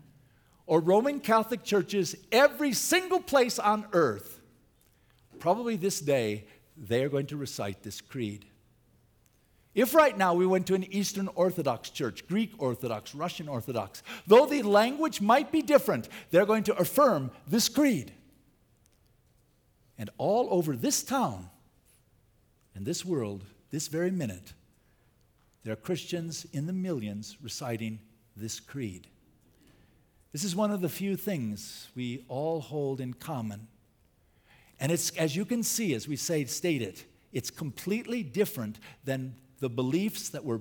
or 0.67 0.81
Roman 0.81 1.19
Catholic 1.19 1.65
churches 1.65 2.15
every 2.31 2.73
single 2.73 3.21
place 3.21 3.59
on 3.59 3.87
earth, 3.93 4.41
probably 5.41 5.77
this 5.77 6.01
day 6.01 6.45
they 6.77 7.03
are 7.03 7.09
going 7.09 7.27
to 7.27 7.37
recite 7.37 7.83
this 7.83 8.01
creed. 8.01 8.47
If 9.75 9.95
right 9.95 10.17
now 10.17 10.35
we 10.35 10.47
went 10.47 10.67
to 10.67 10.75
an 10.75 10.85
Eastern 10.93 11.29
Orthodox 11.35 11.91
church, 11.91 12.27
Greek 12.29 12.53
Orthodox, 12.59 13.15
Russian 13.15 13.49
Orthodox, 13.49 14.03
though 14.27 14.47
the 14.47 14.63
language 14.63 15.21
might 15.21 15.51
be 15.51 15.63
different, 15.63 16.09
they're 16.31 16.47
going 16.47 16.65
to 16.65 16.77
affirm 16.77 17.31
this 17.47 17.69
creed. 17.69 18.13
And 19.99 20.11
all 20.19 20.49
over 20.51 20.77
this 20.77 21.03
town 21.03 21.49
and 22.75 22.85
this 22.85 23.05
world, 23.05 23.45
this 23.71 23.89
very 23.89 24.11
minute, 24.11 24.53
there 25.65 25.73
are 25.73 25.77
Christians 25.77 26.47
in 26.53 26.67
the 26.67 26.73
millions 26.73 27.37
reciting 27.41 28.01
this 28.37 28.59
creed. 28.61 29.07
This 30.33 30.45
is 30.45 30.57
one 30.57 30.71
of 30.71 30.81
the 30.81 30.89
few 30.89 31.17
things 31.17 31.89
we 31.95 32.25
all 32.29 32.61
hold 32.61 33.01
in 33.01 33.15
common. 33.15 33.69
And 34.81 34.91
it's, 34.91 35.11
as 35.17 35.37
you 35.37 35.45
can 35.45 35.63
see, 35.63 35.95
as 35.95 36.09
we 36.09 36.17
say, 36.17 36.45
state 36.47 36.83
it, 36.83 37.05
it's 37.33 37.51
completely 37.51 38.23
different 38.23 38.79
than 39.05 39.35
the 39.61 39.69
beliefs 39.69 40.31
that 40.31 40.45
were 40.45 40.61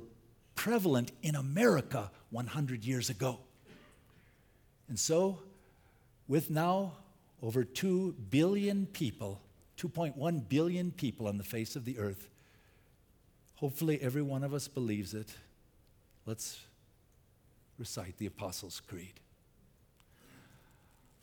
prevalent 0.56 1.12
in 1.24 1.36
America 1.36 2.12
100 2.30 2.86
years 2.86 3.10
ago. 3.10 3.39
And 4.89 4.99
so, 4.99 5.39
with 6.28 6.49
now 6.49 6.93
over 7.41 7.64
2 7.64 8.14
billion 8.30 8.86
people, 8.88 9.41
2.1 9.78 10.47
billion 10.49 10.91
people 10.91 11.28
on 11.28 11.38
the 11.38 11.43
face 11.43 11.76
of 11.76 11.86
the 11.86 11.97
earth, 11.97 12.28
hopefully 13.62 13.97
every 14.01 14.22
one 14.22 14.43
of 14.43 14.53
us 14.53 14.68
believes 14.68 15.14
it. 15.14 15.30
Let's 16.26 16.59
recite 17.78 18.18
the 18.18 18.26
Apostles' 18.26 18.82
Creed. 18.86 19.22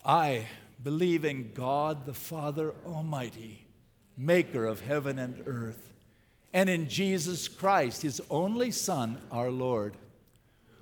I 0.03 0.47
believe 0.83 1.27
in 1.27 1.53
God 1.53 2.07
the 2.07 2.15
Father 2.15 2.73
Almighty, 2.87 3.67
maker 4.17 4.65
of 4.65 4.81
heaven 4.81 5.19
and 5.19 5.43
earth 5.47 5.89
and 6.53 6.71
in 6.71 6.89
Jesus 6.89 7.47
Christ, 7.47 8.03
his 8.03 8.23
only 8.31 8.71
Son, 8.71 9.19
our 9.31 9.51
Lord, 9.51 9.95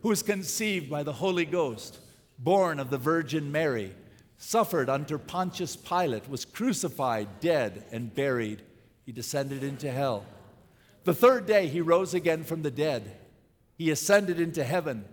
who 0.03 0.11
was 0.11 0.23
conceived 0.23 0.89
by 0.89 1.03
the 1.03 1.13
Holy 1.13 1.45
Ghost, 1.45 1.99
born 2.39 2.79
of 2.79 2.91
the 2.91 2.99
Virgin 2.99 3.51
Mary, 3.51 3.93
suffered 4.39 4.89
under 4.89 5.19
Pontius 5.19 5.75
Pilate, 5.75 6.29
was 6.29 6.45
crucified, 6.45 7.41
dead, 7.41 7.85
and 7.91 8.15
buried. 8.15 8.63
He 9.05 9.13
descended 9.13 9.65
into 9.65 9.91
hell. 9.91 10.25
The 11.07 11.15
third 11.15 11.47
day, 11.47 11.69
he 11.69 11.81
rose 11.81 12.15
again 12.15 12.43
from 12.43 12.63
the 12.63 12.71
dead. 12.71 13.17
He 13.79 13.93
ascended 13.93 14.41
into 14.41 14.65
heaven. 14.65 15.05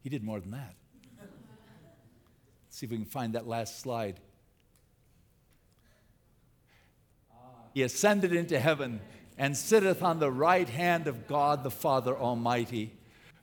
He 0.00 0.08
did 0.08 0.24
more 0.24 0.40
than 0.40 0.50
that. 0.50 0.74
Let's 1.20 1.30
see 2.70 2.86
if 2.86 2.90
we 2.90 2.96
can 2.96 3.06
find 3.06 3.34
that 3.34 3.46
last 3.46 3.78
slide. 3.78 4.18
He 7.72 7.84
ascended 7.84 8.32
into 8.32 8.58
heaven 8.58 9.00
and 9.38 9.56
sitteth 9.56 10.02
on 10.02 10.18
the 10.18 10.32
right 10.32 10.68
hand 10.68 11.06
of 11.06 11.28
God 11.28 11.62
the 11.62 11.70
Father 11.70 12.16
Almighty. 12.16 12.94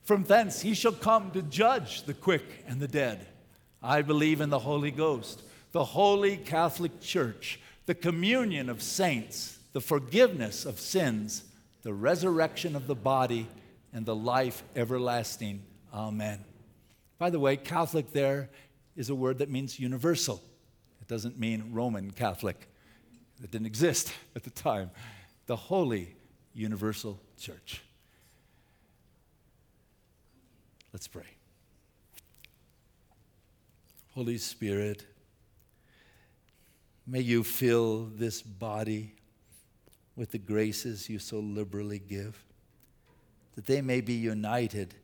From 0.02 0.24
thence 0.24 0.60
he 0.60 0.74
shall 0.74 0.92
come 0.92 1.30
to 1.30 1.40
judge 1.40 2.02
the 2.02 2.12
quick 2.12 2.44
and 2.66 2.78
the 2.78 2.88
dead. 2.88 3.26
I 3.82 4.02
believe 4.02 4.42
in 4.42 4.50
the 4.50 4.58
Holy 4.58 4.90
Ghost, 4.90 5.40
the 5.72 5.84
holy 5.84 6.36
Catholic 6.36 7.00
Church, 7.00 7.58
the 7.86 7.94
communion 7.94 8.68
of 8.68 8.82
saints, 8.82 9.58
the 9.72 9.80
forgiveness 9.80 10.64
of 10.64 10.80
sins, 10.80 11.44
the 11.82 11.92
resurrection 11.92 12.76
of 12.76 12.86
the 12.86 12.94
body, 12.94 13.48
and 13.92 14.06
the 14.06 14.14
life 14.14 14.62
everlasting. 14.76 15.62
Amen. 15.92 16.44
By 17.18 17.30
the 17.30 17.40
way, 17.40 17.56
Catholic 17.56 18.12
there 18.12 18.48
is 18.96 19.10
a 19.10 19.14
word 19.14 19.38
that 19.38 19.50
means 19.50 19.78
universal. 19.78 20.42
It 21.00 21.08
doesn't 21.08 21.38
mean 21.38 21.72
Roman 21.72 22.10
Catholic 22.10 22.68
that 23.40 23.50
didn't 23.50 23.66
exist 23.66 24.12
at 24.36 24.44
the 24.44 24.50
time 24.50 24.90
the 25.46 25.56
Holy 25.56 26.14
Universal 26.54 27.20
Church. 27.38 27.82
Let's 30.92 31.08
pray. 31.08 31.26
Holy 34.14 34.38
Spirit, 34.38 35.04
may 37.10 37.20
you 37.20 37.42
fill 37.42 38.08
this 38.14 38.40
body 38.40 39.12
with 40.14 40.30
the 40.30 40.38
graces 40.38 41.08
you 41.08 41.18
so 41.18 41.40
liberally 41.40 41.98
give, 41.98 42.44
that 43.56 43.66
they 43.66 43.82
may 43.82 44.00
be 44.00 44.12
united 44.12 44.94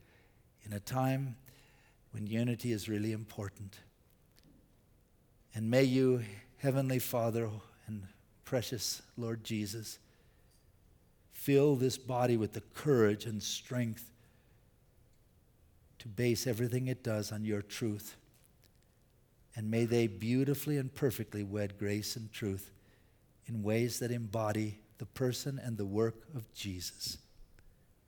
in 0.65 0.73
a 0.73 0.79
time 0.79 1.35
when 2.13 2.27
unity 2.27 2.71
is 2.71 2.89
really 2.89 3.11
important. 3.11 3.81
And 5.53 5.69
may 5.69 5.83
you, 5.83 6.23
Heavenly 6.59 7.01
Father 7.01 7.51
and 7.89 8.07
precious 8.45 9.03
Lord 9.17 9.43
Jesus. 9.43 9.99
Fill 11.33 11.75
this 11.75 11.99
body 11.99 12.37
with 12.37 12.53
the 12.53 12.63
courage 12.73 13.27
and 13.27 13.43
strength 13.43 14.13
to 15.99 16.09
base 16.09 16.47
everything 16.47 16.87
it 16.87 17.03
does 17.03 17.33
on 17.33 17.45
your 17.45 17.63
truth. 17.63 18.17
And 19.57 19.71
may 19.71 19.87
they 19.87 20.07
beautifully 20.07 20.77
and 20.77 20.95
perfectly 20.95 21.43
wed 21.43 21.79
grace 21.79 22.15
and 22.15 22.31
truth 22.31 22.71
in 23.47 23.63
ways 23.63 23.99
that 24.01 24.11
embody 24.11 24.81
the 24.99 25.07
person 25.07 25.59
and 25.63 25.77
the 25.79 25.85
work 25.85 26.27
of 26.35 26.53
Jesus, 26.55 27.19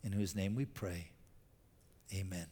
in 0.04 0.12
whose 0.12 0.34
name 0.34 0.54
we 0.54 0.66
pray. 0.66 1.10
Amen. 2.14 2.46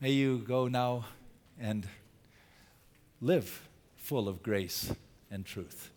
May 0.00 0.12
you 0.12 0.38
go 0.38 0.68
now 0.68 1.06
and 1.58 1.86
live 3.20 3.68
full 3.96 4.28
of 4.28 4.42
grace 4.42 4.92
and 5.30 5.44
truth. 5.44 5.90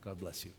God 0.00 0.18
bless 0.18 0.44
you. 0.44 0.52